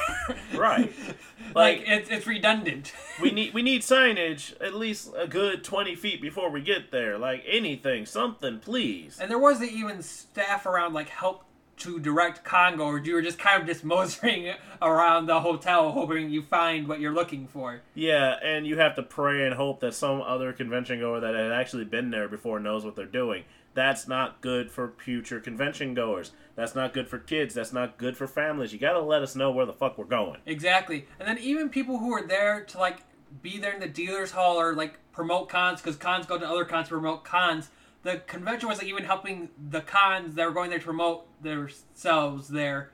Right. 0.54 0.92
like, 1.54 1.78
Like- 1.80 1.82
it's 1.88 2.08
it's 2.08 2.26
redundant. 2.28 2.92
we 3.20 3.32
need 3.32 3.52
we 3.52 3.62
need 3.62 3.82
signage 3.82 4.54
at 4.62 4.74
least 4.74 5.10
a 5.18 5.26
good 5.26 5.64
20 5.64 5.96
feet 5.96 6.22
before 6.22 6.50
we 6.50 6.60
get 6.60 6.92
there. 6.92 7.18
Like 7.18 7.42
anything, 7.48 8.06
something, 8.06 8.60
please. 8.60 9.18
and 9.20 9.28
there 9.28 9.38
wasn't 9.40 9.72
even 9.72 10.02
staff 10.02 10.66
around 10.66 10.92
like 10.94 11.08
help 11.08 11.44
to 11.78 11.98
direct 11.98 12.44
Congo, 12.44 12.84
or 12.84 12.98
you 12.98 13.14
were 13.14 13.22
just 13.22 13.38
kind 13.38 13.60
of 13.60 13.66
just 13.66 13.84
moseying 13.84 14.54
around 14.80 15.26
the 15.26 15.40
hotel, 15.40 15.90
hoping 15.92 16.30
you 16.30 16.42
find 16.42 16.86
what 16.88 17.00
you're 17.00 17.12
looking 17.12 17.46
for. 17.46 17.80
Yeah, 17.94 18.36
and 18.42 18.66
you 18.66 18.78
have 18.78 18.94
to 18.96 19.02
pray 19.02 19.44
and 19.44 19.54
hope 19.54 19.80
that 19.80 19.94
some 19.94 20.20
other 20.20 20.52
convention 20.52 21.00
goer 21.00 21.20
that 21.20 21.34
had 21.34 21.52
actually 21.52 21.84
been 21.84 22.10
there 22.10 22.28
before 22.28 22.60
knows 22.60 22.84
what 22.84 22.96
they're 22.96 23.06
doing. 23.06 23.44
That's 23.74 24.06
not 24.06 24.40
good 24.40 24.70
for 24.70 24.94
future 24.98 25.40
convention 25.40 25.94
goers. 25.94 26.30
That's 26.54 26.76
not 26.76 26.92
good 26.92 27.08
for 27.08 27.18
kids. 27.18 27.54
That's 27.54 27.72
not 27.72 27.98
good 27.98 28.16
for 28.16 28.28
families. 28.28 28.72
You 28.72 28.78
gotta 28.78 29.00
let 29.00 29.22
us 29.22 29.34
know 29.34 29.50
where 29.50 29.66
the 29.66 29.72
fuck 29.72 29.98
we're 29.98 30.04
going. 30.04 30.40
Exactly. 30.46 31.06
And 31.18 31.28
then 31.28 31.38
even 31.38 31.68
people 31.68 31.98
who 31.98 32.12
are 32.12 32.24
there 32.24 32.64
to 32.66 32.78
like 32.78 33.00
be 33.42 33.58
there 33.58 33.72
in 33.72 33.80
the 33.80 33.88
dealers 33.88 34.30
hall 34.30 34.60
or 34.60 34.74
like 34.74 35.00
promote 35.12 35.48
cons 35.48 35.80
because 35.80 35.96
cons 35.96 36.26
go 36.26 36.38
to 36.38 36.48
other 36.48 36.64
cons 36.64 36.86
to 36.88 36.94
promote 36.94 37.24
cons. 37.24 37.70
The 38.04 38.18
convention 38.26 38.68
wasn't 38.68 38.88
even 38.88 39.04
helping 39.04 39.48
the 39.70 39.80
cons 39.80 40.34
that 40.36 40.46
were 40.46 40.52
going 40.52 40.70
there 40.70 40.78
to 40.78 40.84
promote 40.84 41.26
themselves 41.42 42.48
there 42.48 42.90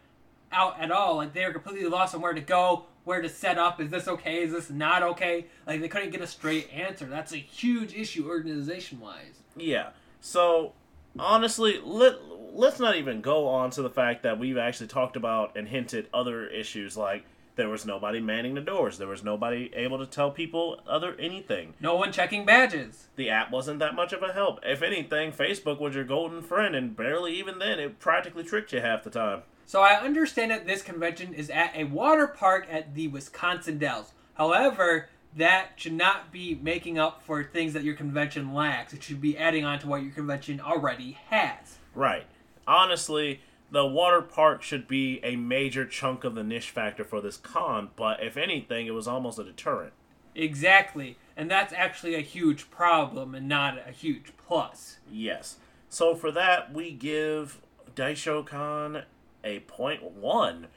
out 0.53 0.81
at 0.81 0.90
all. 0.90 1.16
Like 1.16 1.35
they 1.35 1.44
were 1.44 1.53
completely 1.53 1.88
lost 1.88 2.14
on 2.14 2.20
where 2.20 2.33
to 2.33 2.40
go, 2.40 2.87
where 3.05 3.20
to 3.20 3.29
set 3.29 3.59
up. 3.59 3.81
Is 3.81 3.90
this 3.90 4.09
okay? 4.09 4.42
Is 4.42 4.53
this 4.53 4.70
not 4.70 5.03
okay? 5.03 5.46
Like 5.66 5.81
they 5.81 5.88
couldn't 5.88 6.11
get 6.11 6.20
a 6.20 6.27
straight 6.27 6.70
answer. 6.73 7.07
That's 7.07 7.33
a 7.33 7.38
huge 7.38 7.94
issue 7.94 8.29
organization 8.29 9.01
wise. 9.01 9.42
Yeah. 9.57 9.90
So 10.20 10.73
honestly, 11.18 11.81
let 11.85 12.23
let's 12.53 12.79
not 12.79 12.96
even 12.96 13.20
go 13.20 13.49
on 13.49 13.70
to 13.70 13.83
the 13.83 13.90
fact 13.90 14.23
that 14.23 14.38
we've 14.38 14.59
actually 14.59 14.88
talked 14.88 15.16
about 15.16 15.57
and 15.57 15.68
hinted 15.68 16.09
other 16.12 16.46
issues 16.46 16.96
like 16.96 17.25
there 17.61 17.68
was 17.68 17.85
nobody 17.85 18.20
manning 18.20 18.55
the 18.55 18.62
doors. 18.62 18.96
There 18.96 19.07
was 19.07 19.23
nobody 19.23 19.70
able 19.75 19.99
to 19.99 20.07
tell 20.07 20.31
people 20.31 20.81
other 20.88 21.14
anything. 21.18 21.75
No 21.79 21.94
one 21.94 22.11
checking 22.11 22.46
badges. 22.46 23.09
The 23.16 23.29
app 23.29 23.51
wasn't 23.51 23.81
that 23.81 23.94
much 23.94 24.14
of 24.14 24.23
a 24.23 24.33
help. 24.33 24.61
If 24.62 24.81
anything, 24.81 25.31
Facebook 25.31 25.79
was 25.79 25.94
your 25.94 26.05
golden 26.05 26.40
friend, 26.40 26.75
and 26.75 26.96
barely 26.96 27.35
even 27.38 27.59
then, 27.59 27.79
it 27.79 27.99
practically 27.99 28.44
tricked 28.44 28.73
you 28.73 28.81
half 28.81 29.05
the 29.05 29.11
time. 29.11 29.42
So 29.66 29.83
I 29.83 30.01
understand 30.01 30.51
that 30.53 30.66
this 30.66 30.81
convention 30.81 31.35
is 31.35 31.51
at 31.51 31.77
a 31.77 31.85
water 31.85 32.27
park 32.27 32.66
at 32.70 32.94
the 32.94 33.09
Wisconsin 33.09 33.77
Dells. 33.77 34.12
However, 34.33 35.11
that 35.37 35.73
should 35.77 35.92
not 35.92 36.33
be 36.33 36.59
making 36.62 36.99
up 36.99 37.23
for 37.27 37.44
things 37.44 37.75
that 37.75 37.85
your 37.85 37.94
convention 37.94 38.55
lacks. 38.55 38.94
It 38.94 39.03
should 39.03 39.20
be 39.20 39.37
adding 39.37 39.66
on 39.66 39.81
to 39.81 39.87
what 39.87 40.03
your 40.03 40.12
convention 40.12 40.62
already 40.62 41.18
has. 41.29 41.77
Right. 41.94 42.25
Honestly, 42.66 43.42
the 43.70 43.87
water 43.87 44.20
park 44.20 44.62
should 44.62 44.88
be 44.88 45.20
a 45.22 45.37
major 45.37 45.85
chunk 45.87 46.24
of 46.24 46.35
the 46.35 46.42
niche 46.42 46.70
factor 46.70 47.04
for 47.04 47.20
this 47.20 47.37
con, 47.37 47.90
but 47.96 48.22
if 48.22 48.37
anything, 48.37 48.87
it 48.87 48.94
was 48.94 49.06
almost 49.06 49.38
a 49.38 49.44
deterrent. 49.44 49.92
Exactly. 50.35 51.16
And 51.37 51.50
that's 51.50 51.72
actually 51.72 52.14
a 52.14 52.20
huge 52.20 52.70
problem 52.70 53.35
and 53.35 53.48
not 53.48 53.78
a 53.87 53.92
huge 53.92 54.33
plus. 54.37 54.98
Yes. 55.11 55.56
So 55.88 56.14
for 56.14 56.30
that, 56.33 56.72
we 56.72 56.92
give 56.92 57.61
Daisho 57.94 58.46
Con 58.46 59.04
a 59.42 59.61
point 59.61 60.02
one 60.02 60.68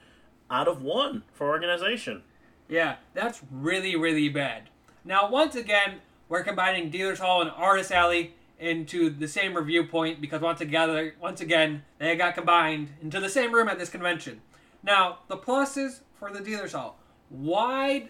out 0.50 0.68
of 0.68 0.82
one 0.82 1.24
for 1.34 1.50
organization. 1.50 2.24
Yeah, 2.68 2.96
that's 3.14 3.42
really, 3.52 3.96
really 3.96 4.30
bad. 4.30 4.70
Now, 5.06 5.30
once 5.30 5.56
again, 5.56 6.00
we're 6.30 6.44
combining 6.44 6.90
Dealers 6.90 7.20
Hall 7.20 7.42
and 7.42 7.52
Artist 7.52 7.92
Alley 7.92 8.34
into 8.64 9.10
the 9.10 9.28
same 9.28 9.56
review 9.56 9.86
point 9.86 10.22
because 10.22 10.42
once 10.42 10.62
again, 10.62 11.12
once 11.20 11.42
again, 11.42 11.84
they 12.00 12.16
got 12.16 12.36
combined 12.36 12.90
into 13.02 13.20
the 13.20 13.30
same 13.30 13.54
room 13.54 13.68
at 13.68 13.78
this 13.78 13.90
convention. 13.90 14.42
Now, 14.82 15.20
the 15.28 15.38
pluses 15.38 16.00
for 16.16 16.32
the 16.32 16.40
Dealers 16.40 16.74
Hall: 16.74 16.98
wide, 17.30 18.10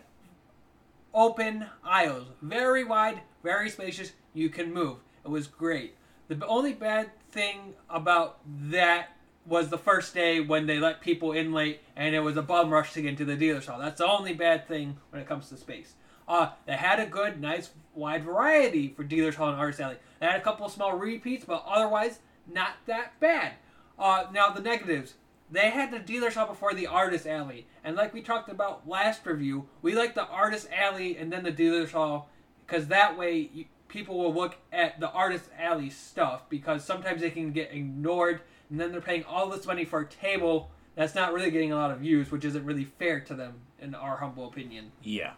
open 1.13 1.65
aisles, 1.83 2.27
very 2.41 2.83
wide, 2.83 3.21
very 3.43 3.69
spacious. 3.69 4.13
You 4.33 4.49
can 4.49 4.73
move. 4.73 4.97
It 5.25 5.29
was 5.29 5.47
great. 5.47 5.95
The 6.27 6.45
only 6.45 6.73
bad 6.73 7.11
thing 7.31 7.73
about 7.89 8.39
that 8.45 9.09
was 9.45 9.69
the 9.69 9.77
first 9.77 10.13
day 10.13 10.39
when 10.39 10.67
they 10.67 10.79
let 10.79 11.01
people 11.01 11.33
in 11.33 11.51
late 11.51 11.81
and 11.95 12.15
it 12.15 12.21
was 12.21 12.37
a 12.37 12.41
bum 12.41 12.69
rush 12.69 12.93
to 12.93 13.01
get 13.01 13.09
into 13.09 13.25
the 13.25 13.35
dealer's 13.35 13.65
hall. 13.65 13.79
That's 13.79 13.99
the 13.99 14.07
only 14.07 14.33
bad 14.33 14.67
thing 14.67 14.97
when 15.09 15.21
it 15.21 15.27
comes 15.27 15.49
to 15.49 15.57
space. 15.57 15.95
Uh, 16.27 16.49
they 16.65 16.73
had 16.73 16.99
a 16.99 17.05
good, 17.05 17.39
nice, 17.41 17.71
wide 17.93 18.23
variety 18.23 18.93
for 18.95 19.03
dealer's 19.03 19.35
hall 19.35 19.49
and 19.49 19.59
artist 19.59 19.81
alley. 19.81 19.97
They 20.19 20.25
had 20.25 20.39
a 20.39 20.43
couple 20.43 20.65
of 20.65 20.71
small 20.71 20.95
repeats, 20.95 21.45
but 21.45 21.63
otherwise 21.67 22.19
not 22.51 22.73
that 22.85 23.19
bad. 23.19 23.53
Uh, 23.97 24.25
now 24.33 24.49
the 24.49 24.61
negatives. 24.61 25.15
They 25.51 25.69
had 25.69 25.91
the 25.91 25.99
dealer's 25.99 26.35
hall 26.35 26.47
before 26.47 26.73
the 26.73 26.87
artist 26.87 27.27
alley, 27.27 27.67
and 27.83 27.95
like 27.95 28.13
we 28.13 28.21
talked 28.21 28.49
about 28.49 28.87
last 28.87 29.25
review, 29.25 29.67
we 29.81 29.93
like 29.93 30.15
the 30.15 30.25
artist 30.25 30.67
alley 30.75 31.15
and 31.17 31.31
then 31.31 31.43
the 31.43 31.51
dealer's 31.51 31.91
hall 31.91 32.29
because 32.65 32.87
that 32.87 33.17
way 33.17 33.49
you, 33.53 33.65
people 33.87 34.17
will 34.17 34.33
look 34.33 34.55
at 34.71 34.99
the 34.99 35.11
artist 35.11 35.45
alley 35.59 35.89
stuff 35.89 36.49
because 36.49 36.83
sometimes 36.83 37.21
they 37.21 37.29
can 37.29 37.51
get 37.51 37.71
ignored 37.71 38.41
and 38.69 38.79
then 38.79 38.91
they're 38.91 39.01
paying 39.01 39.23
all 39.25 39.47
this 39.49 39.67
money 39.67 39.85
for 39.85 39.99
a 39.99 40.07
table 40.07 40.71
that's 40.95 41.15
not 41.15 41.33
really 41.33 41.51
getting 41.51 41.71
a 41.71 41.75
lot 41.75 41.91
of 41.91 41.99
views, 41.99 42.31
which 42.31 42.45
isn't 42.45 42.65
really 42.65 42.85
fair 42.85 43.19
to 43.21 43.33
them, 43.33 43.55
in 43.79 43.95
our 43.95 44.17
humble 44.17 44.47
opinion. 44.47 44.91
Yeah. 45.01 45.33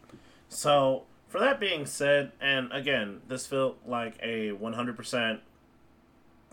So, 0.56 1.04
for 1.28 1.39
that 1.41 1.60
being 1.60 1.86
said, 1.86 2.32
and 2.39 2.72
again, 2.72 3.20
this 3.28 3.46
felt 3.46 3.78
like 3.86 4.18
a 4.24 4.52
100% 4.52 5.39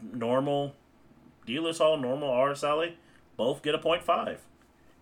normal 0.03 0.75
dealer's 1.47 1.79
hall, 1.79 1.97
normal 1.97 2.29
artist 2.29 2.65
alley. 2.65 2.99
Both 3.37 3.63
get 3.63 3.77
a 3.77 3.79
point 3.79 4.03
five. 4.03 4.41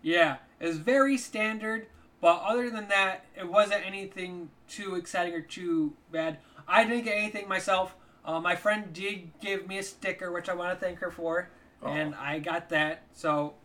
Yeah, 0.03 0.37
it's 0.59 0.77
very 0.77 1.17
standard, 1.17 1.87
but 2.21 2.43
other 2.43 2.69
than 2.69 2.89
that, 2.89 3.25
it 3.35 3.49
wasn't 3.49 3.85
anything 3.85 4.51
too 4.67 4.93
exciting 4.95 5.33
or 5.33 5.41
too 5.41 5.93
bad. 6.11 6.37
I 6.67 6.83
didn't 6.83 7.05
get 7.05 7.17
anything 7.17 7.47
myself. 7.47 7.95
Uh, 8.23 8.39
my 8.39 8.55
friend 8.55 8.93
did 8.93 9.31
give 9.41 9.67
me 9.67 9.79
a 9.79 9.83
sticker, 9.83 10.31
which 10.31 10.47
I 10.47 10.53
want 10.53 10.79
to 10.79 10.85
thank 10.85 10.99
her 10.99 11.09
for, 11.09 11.49
and 11.83 12.13
I 12.13 12.37
got 12.37 12.69
that. 12.69 13.01
So 13.13 13.55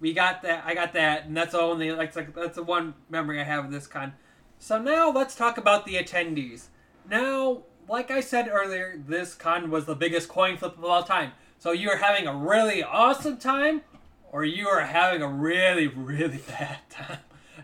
we 0.00 0.12
got 0.12 0.42
that. 0.42 0.64
I 0.66 0.74
got 0.74 0.92
that, 0.94 1.26
and 1.26 1.36
that's 1.36 1.52
the 1.52 1.60
only 1.60 1.92
like, 1.92 2.16
like 2.16 2.34
that's 2.34 2.56
the 2.56 2.64
one 2.64 2.94
memory 3.08 3.40
I 3.40 3.44
have 3.44 3.66
of 3.66 3.70
this 3.70 3.86
con. 3.86 4.14
So 4.62 4.80
now 4.80 5.10
let's 5.10 5.34
talk 5.34 5.58
about 5.58 5.86
the 5.86 5.96
attendees. 5.96 6.66
Now, 7.10 7.62
like 7.88 8.12
I 8.12 8.20
said 8.20 8.48
earlier, 8.48 8.96
this 9.08 9.34
con 9.34 9.72
was 9.72 9.86
the 9.86 9.96
biggest 9.96 10.28
coin 10.28 10.56
flip 10.56 10.78
of 10.78 10.84
all 10.84 11.02
time. 11.02 11.32
So 11.58 11.72
you 11.72 11.90
are 11.90 11.96
having 11.96 12.28
a 12.28 12.36
really 12.36 12.80
awesome 12.80 13.38
time, 13.38 13.82
or 14.30 14.44
you 14.44 14.68
are 14.68 14.82
having 14.82 15.20
a 15.20 15.26
really, 15.26 15.88
really 15.88 16.36
bad 16.48 16.78
time. 16.88 17.18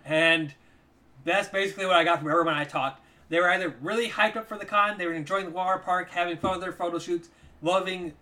And 0.04 0.56
that's 1.22 1.48
basically 1.48 1.86
what 1.86 1.94
I 1.94 2.02
got 2.02 2.18
from 2.18 2.30
everyone 2.30 2.54
I 2.54 2.64
talked. 2.64 3.00
They 3.28 3.38
were 3.38 3.48
either 3.48 3.76
really 3.80 4.08
hyped 4.08 4.36
up 4.36 4.48
for 4.48 4.58
the 4.58 4.66
con, 4.66 4.98
they 4.98 5.06
were 5.06 5.14
enjoying 5.14 5.44
the 5.44 5.52
water 5.52 5.78
park, 5.78 6.10
having 6.10 6.36
fun 6.36 6.50
with 6.50 6.62
their 6.62 6.72
photo 6.72 6.98
shoots, 6.98 7.28
loving 7.62 8.14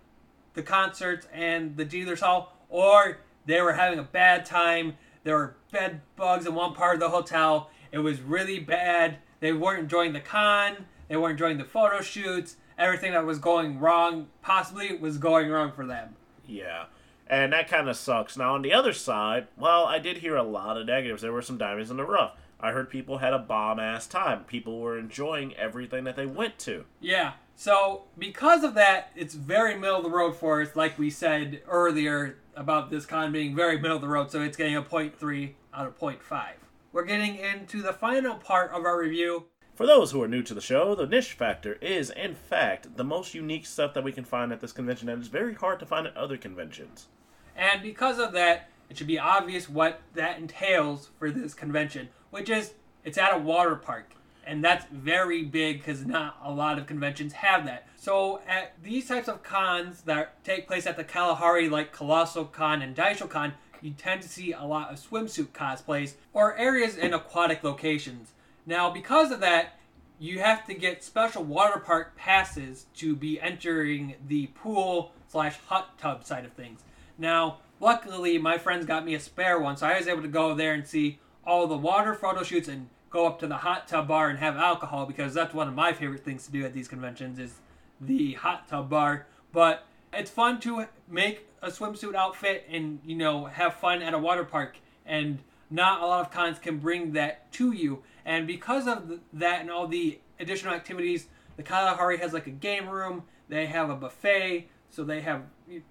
the 0.52 0.62
concerts 0.62 1.26
and 1.32 1.78
the 1.78 1.84
dealers 1.86 2.20
hall, 2.20 2.54
or 2.68 3.20
they 3.46 3.62
were 3.62 3.72
having 3.72 3.98
a 3.98 4.02
bad 4.02 4.44
time. 4.44 4.98
There 5.24 5.34
were 5.34 5.56
bed 5.72 6.02
bugs 6.14 6.44
in 6.44 6.54
one 6.54 6.74
part 6.74 6.96
of 6.96 7.00
the 7.00 7.08
hotel. 7.08 7.70
It 7.96 8.00
was 8.00 8.20
really 8.20 8.58
bad. 8.58 9.16
They 9.40 9.54
weren't 9.54 9.80
enjoying 9.80 10.12
the 10.12 10.20
con. 10.20 10.84
They 11.08 11.16
weren't 11.16 11.32
enjoying 11.32 11.56
the 11.56 11.64
photo 11.64 12.02
shoots. 12.02 12.56
Everything 12.76 13.12
that 13.12 13.24
was 13.24 13.38
going 13.38 13.80
wrong, 13.80 14.26
possibly, 14.42 14.94
was 14.98 15.16
going 15.16 15.48
wrong 15.48 15.72
for 15.72 15.86
them. 15.86 16.14
Yeah. 16.46 16.84
And 17.26 17.54
that 17.54 17.68
kind 17.68 17.88
of 17.88 17.96
sucks. 17.96 18.36
Now, 18.36 18.54
on 18.54 18.60
the 18.60 18.74
other 18.74 18.92
side, 18.92 19.46
well, 19.56 19.86
I 19.86 19.98
did 19.98 20.18
hear 20.18 20.36
a 20.36 20.42
lot 20.42 20.76
of 20.76 20.86
negatives. 20.86 21.22
There 21.22 21.32
were 21.32 21.40
some 21.40 21.56
diamonds 21.56 21.90
in 21.90 21.96
the 21.96 22.04
rough. 22.04 22.32
I 22.60 22.72
heard 22.72 22.90
people 22.90 23.16
had 23.16 23.32
a 23.32 23.38
bomb 23.38 23.80
ass 23.80 24.06
time. 24.06 24.44
People 24.44 24.78
were 24.80 24.98
enjoying 24.98 25.54
everything 25.54 26.04
that 26.04 26.16
they 26.16 26.26
went 26.26 26.58
to. 26.60 26.84
Yeah. 27.00 27.32
So 27.54 28.02
because 28.18 28.62
of 28.62 28.74
that, 28.74 29.10
it's 29.16 29.32
very 29.32 29.74
middle 29.74 29.96
of 29.96 30.04
the 30.04 30.10
road 30.10 30.36
for 30.36 30.60
us, 30.60 30.76
like 30.76 30.98
we 30.98 31.08
said 31.08 31.62
earlier 31.66 32.36
about 32.54 32.90
this 32.90 33.06
con 33.06 33.32
being 33.32 33.56
very 33.56 33.78
middle 33.78 33.96
of 33.96 34.02
the 34.02 34.08
road. 34.08 34.30
So 34.30 34.42
it's 34.42 34.58
getting 34.58 34.76
a 34.76 34.82
0.3 34.82 35.54
out 35.72 35.86
of 35.86 35.98
0.5. 35.98 36.48
We're 36.96 37.04
getting 37.04 37.36
into 37.36 37.82
the 37.82 37.92
final 37.92 38.36
part 38.36 38.70
of 38.70 38.86
our 38.86 38.98
review. 38.98 39.48
For 39.74 39.86
those 39.86 40.12
who 40.12 40.22
are 40.22 40.28
new 40.28 40.42
to 40.44 40.54
the 40.54 40.62
show, 40.62 40.94
the 40.94 41.06
niche 41.06 41.34
factor 41.34 41.74
is, 41.82 42.08
in 42.08 42.34
fact, 42.34 42.96
the 42.96 43.04
most 43.04 43.34
unique 43.34 43.66
stuff 43.66 43.92
that 43.92 44.02
we 44.02 44.12
can 44.12 44.24
find 44.24 44.50
at 44.50 44.62
this 44.62 44.72
convention, 44.72 45.10
and 45.10 45.20
it's 45.20 45.28
very 45.28 45.52
hard 45.52 45.78
to 45.80 45.84
find 45.84 46.06
at 46.06 46.16
other 46.16 46.38
conventions. 46.38 47.08
And 47.54 47.82
because 47.82 48.18
of 48.18 48.32
that, 48.32 48.70
it 48.88 48.96
should 48.96 49.08
be 49.08 49.18
obvious 49.18 49.68
what 49.68 50.00
that 50.14 50.38
entails 50.38 51.10
for 51.18 51.30
this 51.30 51.52
convention, 51.52 52.08
which 52.30 52.48
is 52.48 52.72
it's 53.04 53.18
at 53.18 53.34
a 53.34 53.38
water 53.38 53.76
park. 53.76 54.14
And 54.46 54.64
that's 54.64 54.86
very 54.90 55.42
big 55.42 55.80
because 55.80 56.06
not 56.06 56.38
a 56.42 56.50
lot 56.50 56.78
of 56.78 56.86
conventions 56.86 57.34
have 57.34 57.66
that. 57.66 57.88
So, 57.96 58.40
at 58.48 58.72
these 58.82 59.06
types 59.06 59.28
of 59.28 59.42
cons 59.42 60.00
that 60.02 60.42
take 60.44 60.66
place 60.66 60.86
at 60.86 60.96
the 60.96 61.04
Kalahari, 61.04 61.68
like 61.68 61.92
Colossal 61.92 62.46
Con 62.46 62.80
and 62.80 62.96
Daisho 62.96 63.28
Con, 63.28 63.52
you 63.86 63.92
tend 63.92 64.22
to 64.22 64.28
see 64.28 64.52
a 64.52 64.64
lot 64.64 64.90
of 64.90 64.98
swimsuit 64.98 65.48
cosplays 65.48 66.14
or 66.32 66.56
areas 66.56 66.96
in 66.96 67.14
aquatic 67.14 67.62
locations. 67.62 68.32
Now, 68.66 68.90
because 68.90 69.30
of 69.30 69.40
that, 69.40 69.78
you 70.18 70.40
have 70.40 70.66
to 70.66 70.74
get 70.74 71.04
special 71.04 71.44
water 71.44 71.78
park 71.78 72.16
passes 72.16 72.86
to 72.96 73.14
be 73.14 73.40
entering 73.40 74.16
the 74.26 74.46
pool 74.48 75.12
slash 75.28 75.56
hot 75.68 75.98
tub 75.98 76.24
side 76.24 76.44
of 76.44 76.52
things. 76.52 76.80
Now, 77.18 77.58
luckily, 77.80 78.38
my 78.38 78.58
friends 78.58 78.86
got 78.86 79.04
me 79.04 79.14
a 79.14 79.20
spare 79.20 79.60
one, 79.60 79.76
so 79.76 79.86
I 79.86 79.98
was 79.98 80.08
able 80.08 80.22
to 80.22 80.28
go 80.28 80.54
there 80.54 80.74
and 80.74 80.86
see 80.86 81.18
all 81.46 81.66
the 81.66 81.76
water 81.76 82.14
photo 82.14 82.42
shoots 82.42 82.68
and 82.68 82.88
go 83.10 83.26
up 83.26 83.38
to 83.40 83.46
the 83.46 83.58
hot 83.58 83.86
tub 83.86 84.08
bar 84.08 84.28
and 84.28 84.38
have 84.38 84.56
alcohol 84.56 85.06
because 85.06 85.32
that's 85.32 85.54
one 85.54 85.68
of 85.68 85.74
my 85.74 85.92
favorite 85.92 86.24
things 86.24 86.44
to 86.46 86.52
do 86.52 86.64
at 86.64 86.72
these 86.72 86.88
conventions 86.88 87.38
is 87.38 87.54
the 88.00 88.34
hot 88.34 88.68
tub 88.68 88.90
bar. 88.90 89.26
But 89.52 89.86
it's 90.18 90.30
fun 90.30 90.60
to 90.60 90.86
make 91.08 91.48
a 91.62 91.68
swimsuit 91.68 92.14
outfit 92.14 92.66
and 92.70 93.00
you 93.04 93.16
know 93.16 93.46
have 93.46 93.74
fun 93.74 94.02
at 94.02 94.14
a 94.14 94.18
water 94.18 94.44
park. 94.44 94.78
And 95.04 95.38
not 95.70 96.00
a 96.00 96.06
lot 96.06 96.20
of 96.20 96.30
cons 96.30 96.58
can 96.58 96.78
bring 96.78 97.12
that 97.12 97.52
to 97.52 97.72
you. 97.72 98.02
And 98.24 98.46
because 98.46 98.86
of 98.86 99.20
that 99.32 99.60
and 99.60 99.70
all 99.70 99.86
the 99.86 100.20
additional 100.38 100.74
activities 100.74 101.26
the 101.56 101.62
kalahari 101.62 102.18
has 102.18 102.32
like 102.32 102.46
a 102.46 102.50
game 102.50 102.88
room. 102.88 103.24
They 103.48 103.66
have 103.66 103.90
a 103.90 103.96
buffet. 103.96 104.68
So 104.90 105.04
they 105.04 105.22
have 105.22 105.42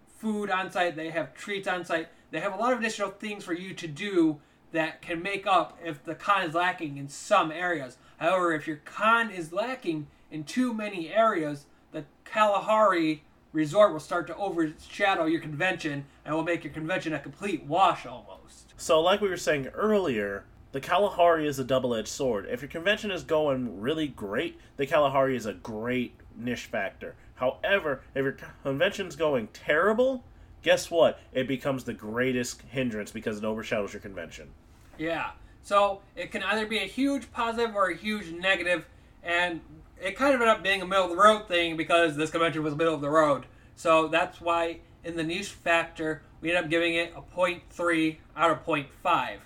food 0.08 0.50
on 0.50 0.72
site. 0.72 0.96
They 0.96 1.10
have 1.10 1.34
treats 1.34 1.68
on 1.68 1.86
site. 1.86 2.08
They 2.32 2.40
have 2.40 2.54
a 2.54 2.58
lot 2.58 2.74
of 2.74 2.80
additional 2.80 3.10
things 3.10 3.44
for 3.44 3.54
you 3.54 3.74
to 3.74 3.88
do 3.88 4.40
that 4.72 5.02
can 5.02 5.22
make 5.22 5.48
up 5.48 5.78
if 5.84 6.04
the 6.04 6.16
con 6.16 6.44
is 6.44 6.54
lacking 6.54 6.98
in 6.98 7.08
some 7.08 7.52
areas. 7.52 7.98
However 8.18 8.54
if 8.54 8.68
your 8.68 8.78
con 8.78 9.30
is 9.30 9.54
lacking 9.54 10.08
in 10.32 10.44
too 10.44 10.74
many 10.74 11.10
areas 11.10 11.66
the 11.92 12.06
kalahari 12.26 13.24
resort 13.56 13.94
will 13.94 14.00
start 14.00 14.28
to 14.28 14.36
overshadow 14.36 15.26
your 15.26 15.40
convention 15.40 16.06
and 16.24 16.36
will 16.36 16.44
make 16.44 16.64
your 16.64 16.74
convention 16.74 17.14
a 17.14 17.20
complete 17.20 17.64
wash 17.64 18.06
almost. 18.06 18.74
So, 18.78 19.02
like 19.02 19.22
we 19.22 19.30
were 19.30 19.38
saying 19.38 19.68
earlier, 19.68 20.44
the 20.74 20.82
Kalahari 20.82 21.48
is 21.48 21.58
a 21.58 21.64
double 21.64 21.96
edged 21.96 22.10
sword. 22.10 22.48
If 22.52 22.62
your 22.62 22.70
convention 22.70 23.10
is 23.10 23.24
going 23.24 23.80
really 23.80 24.08
great, 24.08 24.60
the 24.76 24.86
Kalahari 24.86 25.36
is 25.36 25.46
a 25.46 25.54
great 25.54 26.14
niche 26.38 26.66
factor. 26.66 27.16
However, 27.36 28.02
if 28.14 28.24
your 28.24 28.38
convention's 28.64 29.16
going 29.16 29.48
terrible, 29.48 30.26
guess 30.62 30.92
what? 30.92 31.20
It 31.32 31.48
becomes 31.48 31.86
the 31.86 31.94
greatest 31.94 32.62
hindrance 32.64 33.12
because 33.12 33.38
it 33.38 33.46
overshadows 33.46 33.94
your 33.94 34.02
convention. 34.02 34.50
Yeah. 34.98 35.32
So 35.64 36.02
it 36.16 36.32
can 36.32 36.44
either 36.44 36.66
be 36.66 36.78
a 36.78 36.88
huge 36.88 37.32
positive 37.32 37.76
or 37.76 37.90
a 37.90 37.96
huge 37.96 38.32
negative, 38.32 38.86
and 39.24 39.62
it 40.02 40.16
kind 40.18 40.34
of 40.34 40.42
ended 40.42 40.56
up 40.56 40.64
being 40.64 40.82
a 40.82 40.86
middle 40.86 41.06
of 41.06 41.10
the 41.12 41.18
road 41.18 41.48
thing 41.48 41.78
because 41.78 42.16
this 42.16 42.30
convention 42.30 42.64
was 42.64 42.76
middle 42.76 42.94
of 42.94 43.02
the 43.02 43.10
road. 43.10 43.46
So 43.76 44.08
that's 44.08 44.40
why 44.42 44.80
in 45.04 45.16
the 45.18 45.24
niche 45.24 45.50
factor 45.50 46.22
we 46.42 46.50
ended 46.50 46.66
up 46.66 46.70
giving 46.70 46.96
it 46.96 47.14
a 47.16 47.22
0.3 47.22 48.18
out 48.36 48.52
of 48.52 48.66
0.5. 48.66 49.38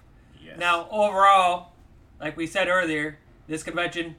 Yes. 0.42 0.58
Now 0.58 0.88
overall, 0.90 1.74
like 2.20 2.36
we 2.38 2.48
said 2.48 2.68
earlier, 2.68 3.20
this 3.48 3.64
convention 3.64 4.16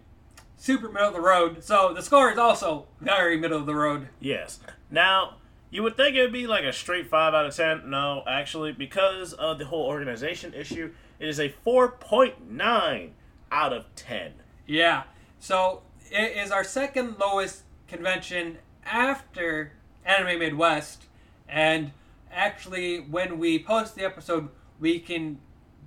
super 0.56 0.88
middle 0.88 1.08
of 1.08 1.14
the 1.14 1.20
road. 1.20 1.64
So 1.64 1.92
the 1.94 2.02
score 2.02 2.30
is 2.30 2.38
also 2.38 2.86
very 3.00 3.36
middle 3.36 3.58
of 3.58 3.66
the 3.66 3.74
road. 3.74 4.08
Yes. 4.20 4.60
Now 4.90 5.36
you 5.70 5.82
would 5.82 5.96
think 5.96 6.16
it 6.16 6.22
would 6.22 6.32
be 6.32 6.46
like 6.46 6.64
a 6.64 6.72
straight 6.72 7.08
5 7.08 7.32
out 7.32 7.46
of 7.46 7.54
10. 7.54 7.88
No, 7.88 8.22
actually, 8.26 8.72
because 8.72 9.32
of 9.32 9.58
the 9.58 9.66
whole 9.66 9.86
organization 9.86 10.52
issue, 10.52 10.92
it 11.18 11.28
is 11.28 11.38
a 11.38 11.54
4.9 11.64 13.10
out 13.52 13.72
of 13.72 13.94
10. 13.94 14.32
Yeah. 14.66 15.04
So 15.38 15.82
it 16.10 16.36
is 16.36 16.50
our 16.50 16.64
second 16.64 17.16
lowest 17.18 17.62
convention 17.88 18.58
after 18.84 19.72
Anime 20.04 20.38
Midwest. 20.40 21.04
And 21.48 21.92
actually, 22.32 22.98
when 22.98 23.38
we 23.38 23.58
post 23.58 23.94
the 23.94 24.04
episode, 24.04 24.48
we 24.78 24.98
can 24.98 25.38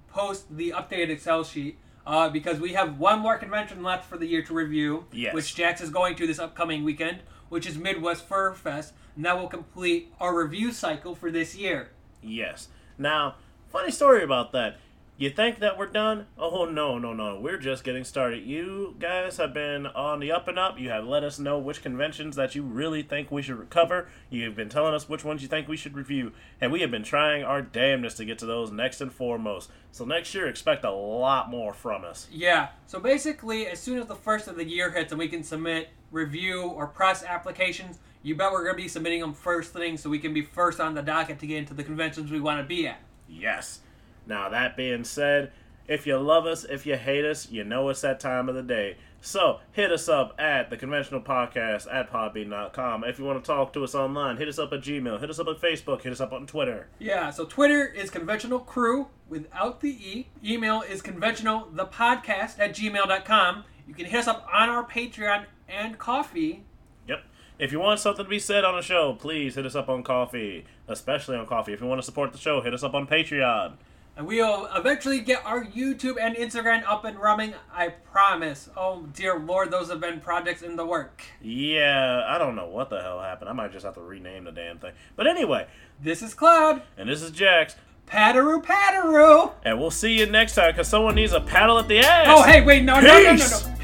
post 0.10 0.56
the 0.56 0.72
updated 0.72 1.10
Excel 1.10 1.44
sheet 1.44 1.78
uh, 2.06 2.30
because 2.30 2.60
we 2.60 2.74
have 2.74 3.00
one 3.00 3.20
more 3.20 3.38
convention 3.38 3.84
left 3.84 4.10
for 4.10 4.18
the 4.18 4.26
year 4.26 4.44
to 4.44 4.54
review, 4.54 5.06
yes. 5.12 5.34
which 5.34 5.56
Jax 5.56 5.82
is 5.82 5.90
going 5.90 6.16
to 6.16 6.28
this 6.28 6.40
upcoming 6.40 6.84
weekend, 6.84 7.20
which 7.50 7.66
is 7.66 7.78
Midwest 7.78 8.28
Fur 8.28 8.54
Fest, 8.54 8.94
and 9.16 9.26
that 9.26 9.38
will 9.40 9.48
complete 9.48 10.14
our 10.20 10.36
review 10.36 10.72
cycle 10.72 11.16
for 11.16 11.32
this 11.32 11.56
year. 11.56 11.90
Yes. 12.22 12.68
Now, 12.98 13.36
funny 13.72 13.92
story 13.92 14.24
about 14.24 14.52
that. 14.54 14.78
You 15.16 15.30
think 15.30 15.60
that 15.60 15.78
we're 15.78 15.92
done? 15.92 16.26
Oh, 16.40 16.66
no, 16.66 16.98
no, 16.98 17.14
no. 17.14 17.40
We're 17.40 17.60
just 17.60 17.84
getting 17.84 18.04
started. 18.04 18.48
You 18.48 18.96
guys 18.98 19.38
have 19.38 19.54
been 19.54 19.86
on 19.86 20.20
the 20.20 20.32
up 20.32 20.48
and 20.48 20.58
up. 20.58 20.80
You 20.80 20.90
have 20.90 21.06
let 21.06 21.24
us 21.24 21.38
know 21.38 21.60
which 21.60 21.84
conventions 21.84 22.36
that 22.36 22.56
you 22.56 22.64
really 22.64 23.04
think 23.04 23.32
we 23.32 23.44
should 23.44 23.70
cover. 23.70 24.10
You've 24.32 24.56
been 24.56 24.70
telling 24.70 24.96
us 24.96 25.08
which 25.08 25.24
ones 25.24 25.44
you 25.44 25.48
think 25.48 25.68
we 25.68 25.78
should 25.78 25.96
review. 25.96 26.32
And 26.60 26.72
we 26.72 26.82
have 26.82 26.90
been 26.90 27.04
trying 27.04 27.44
our 27.44 27.62
damnedest 27.62 28.18
to 28.18 28.26
get 28.26 28.40
to 28.40 28.48
those 28.48 28.72
next 28.72 29.02
and 29.02 29.14
foremost. 29.14 29.70
So 29.92 30.04
next 30.04 30.34
year, 30.34 30.48
expect 30.48 30.84
a 30.84 30.92
lot 30.92 31.48
more 31.48 31.74
from 31.74 32.04
us. 32.04 32.28
Yeah. 32.32 32.70
So 32.88 33.00
basically, 33.00 33.68
as 33.68 33.80
soon 33.80 34.00
as 34.00 34.08
the 34.08 34.16
first 34.16 34.48
of 34.48 34.56
the 34.56 34.66
year 34.66 34.90
hits 34.90 35.12
and 35.12 35.20
we 35.20 35.28
can 35.28 35.44
submit 35.44 35.90
review 36.12 36.64
or 36.64 36.88
press 36.88 37.24
applications, 37.24 38.00
you 38.24 38.34
bet 38.34 38.52
we're 38.52 38.64
going 38.64 38.78
to 38.78 38.82
be 38.82 38.88
submitting 38.88 39.22
them 39.22 39.34
first 39.34 39.74
thing 39.74 39.96
so 39.96 40.10
we 40.10 40.18
can 40.18 40.34
be 40.34 40.42
first 40.42 40.80
on 40.80 40.96
the 40.96 41.04
docket 41.04 41.38
to 41.40 41.46
get 41.46 41.60
into 41.60 41.76
the 41.76 41.84
conventions 41.84 42.32
we 42.32 42.40
want 42.42 42.60
to 42.60 42.64
be 42.68 42.88
at. 42.88 43.00
Yes. 43.30 43.82
Now, 44.26 44.50
that 44.50 44.78
being 44.78 45.04
said, 45.04 45.52
if 45.88 46.08
you 46.08 46.18
love 46.18 46.46
us, 46.46 46.64
if 46.64 46.86
you 46.86 46.96
hate 46.96 47.26
us, 47.26 47.52
you 47.52 47.64
know 47.64 47.90
it's 47.90 48.02
that 48.02 48.20
time 48.20 48.48
of 48.48 48.56
the 48.56 48.64
day. 48.64 48.98
So 49.26 49.60
hit 49.72 49.92
us 49.92 50.10
up 50.10 50.36
at 50.38 50.70
the 50.70 50.76
conventional 50.76 51.22
podcast 51.22 51.88
at 51.94 52.12
podbean.com. 52.12 53.06
If 53.06 53.20
you 53.20 53.26
want 53.26 53.42
to 53.42 53.48
talk 53.48 53.72
to 53.74 53.84
us 53.84 53.96
online, 53.96 54.36
hit 54.36 54.50
us 54.50 54.60
up 54.60 54.74
at 54.74 54.82
Gmail, 54.82 55.20
hit 55.20 55.30
us 55.30 55.40
up 55.40 55.48
on 55.48 55.56
Facebook, 55.56 56.02
hit 56.02 56.12
us 56.12 56.20
up 56.20 56.34
on 56.34 56.46
Twitter. 56.46 56.88
Yeah, 57.00 57.30
so 57.30 57.46
Twitter 57.46 57.86
is 57.86 58.10
conventional 58.10 58.60
crew 58.60 59.08
without 59.30 59.80
the 59.80 59.92
E. 59.92 60.28
Email 60.44 60.82
is 60.82 61.02
conventional 61.02 61.70
the 61.72 61.86
podcast 61.86 62.60
at 62.60 62.74
gmail.com. 62.74 63.64
You 63.88 63.94
can 63.94 64.06
hit 64.06 64.20
us 64.20 64.28
up 64.28 64.46
on 64.54 64.70
our 64.70 64.86
Patreon 64.86 65.46
and 65.70 65.98
Ko-fi. 65.98 66.64
Yep. 67.08 67.24
If 67.60 67.72
you 67.72 67.80
want 67.80 68.02
something 68.02 68.26
to 68.26 68.30
be 68.30 68.40
said 68.40 68.66
on 68.66 68.76
the 68.76 68.82
show, 68.82 69.14
please 69.14 69.56
hit 69.56 69.66
us 69.66 69.76
up 69.76 69.88
on 69.88 70.04
Ko-fi, 70.04 70.66
especially 70.88 71.38
on 71.38 71.46
Ko-fi. 71.46 71.72
If 71.72 71.80
you 71.80 71.88
want 71.88 72.00
to 72.00 72.06
support 72.06 72.34
the 72.34 72.38
show, 72.38 72.62
hit 72.62 72.74
us 72.74 72.84
up 72.84 72.94
on 72.94 73.08
Patreon. 73.08 73.74
And 74.16 74.28
we'll 74.28 74.68
eventually 74.76 75.22
get 75.22 75.44
our 75.44 75.66
YouTube 75.66 76.18
and 76.22 76.36
Instagram 76.36 76.84
up 76.86 77.04
and 77.04 77.18
running, 77.18 77.56
I 77.74 77.90
promise. 77.90 78.70
Oh 78.78 79.08
dear 79.14 79.40
lord, 79.40 79.72
those 79.72 79.90
have 79.90 80.00
been 80.00 80.20
projects 80.20 80.62
in 80.62 80.76
the 80.76 80.86
work. 80.86 81.24
Yeah, 81.42 82.24
I 82.28 82.38
don't 82.38 82.56
know 82.56 82.68
what 82.68 82.92
the 82.92 83.02
hell 83.02 83.20
happened. 83.20 83.50
I 83.50 83.54
might 83.54 83.72
just 83.72 83.86
have 83.86 83.96
to 83.96 84.02
rename 84.02 84.44
the 84.44 84.52
damn 84.52 84.78
thing. 84.78 84.92
But 85.16 85.26
anyway. 85.26 85.68
This 86.00 86.22
is 86.22 86.34
Cloud. 86.34 86.84
And 86.98 87.10
this 87.10 87.22
is 87.24 87.32
Jax. 87.32 87.76
Padoru 88.06 88.64
Padoru! 88.64 89.54
And 89.64 89.80
we'll 89.80 89.90
see 89.90 90.20
you 90.20 90.26
next 90.26 90.56
time 90.56 90.72
because 90.72 90.88
someone 90.88 91.16
needs 91.16 91.32
a 91.34 91.40
paddle 91.42 91.80
at 91.80 91.88
the 91.88 92.00
ass. 92.00 92.28
Oh, 92.30 92.44
hey, 92.44 92.62
wait, 92.62 92.84
no, 92.84 92.96
Peace. 92.96 93.04
no, 93.04 93.24
no, 93.24 93.32
no, 93.34 93.36
no. 93.78 93.83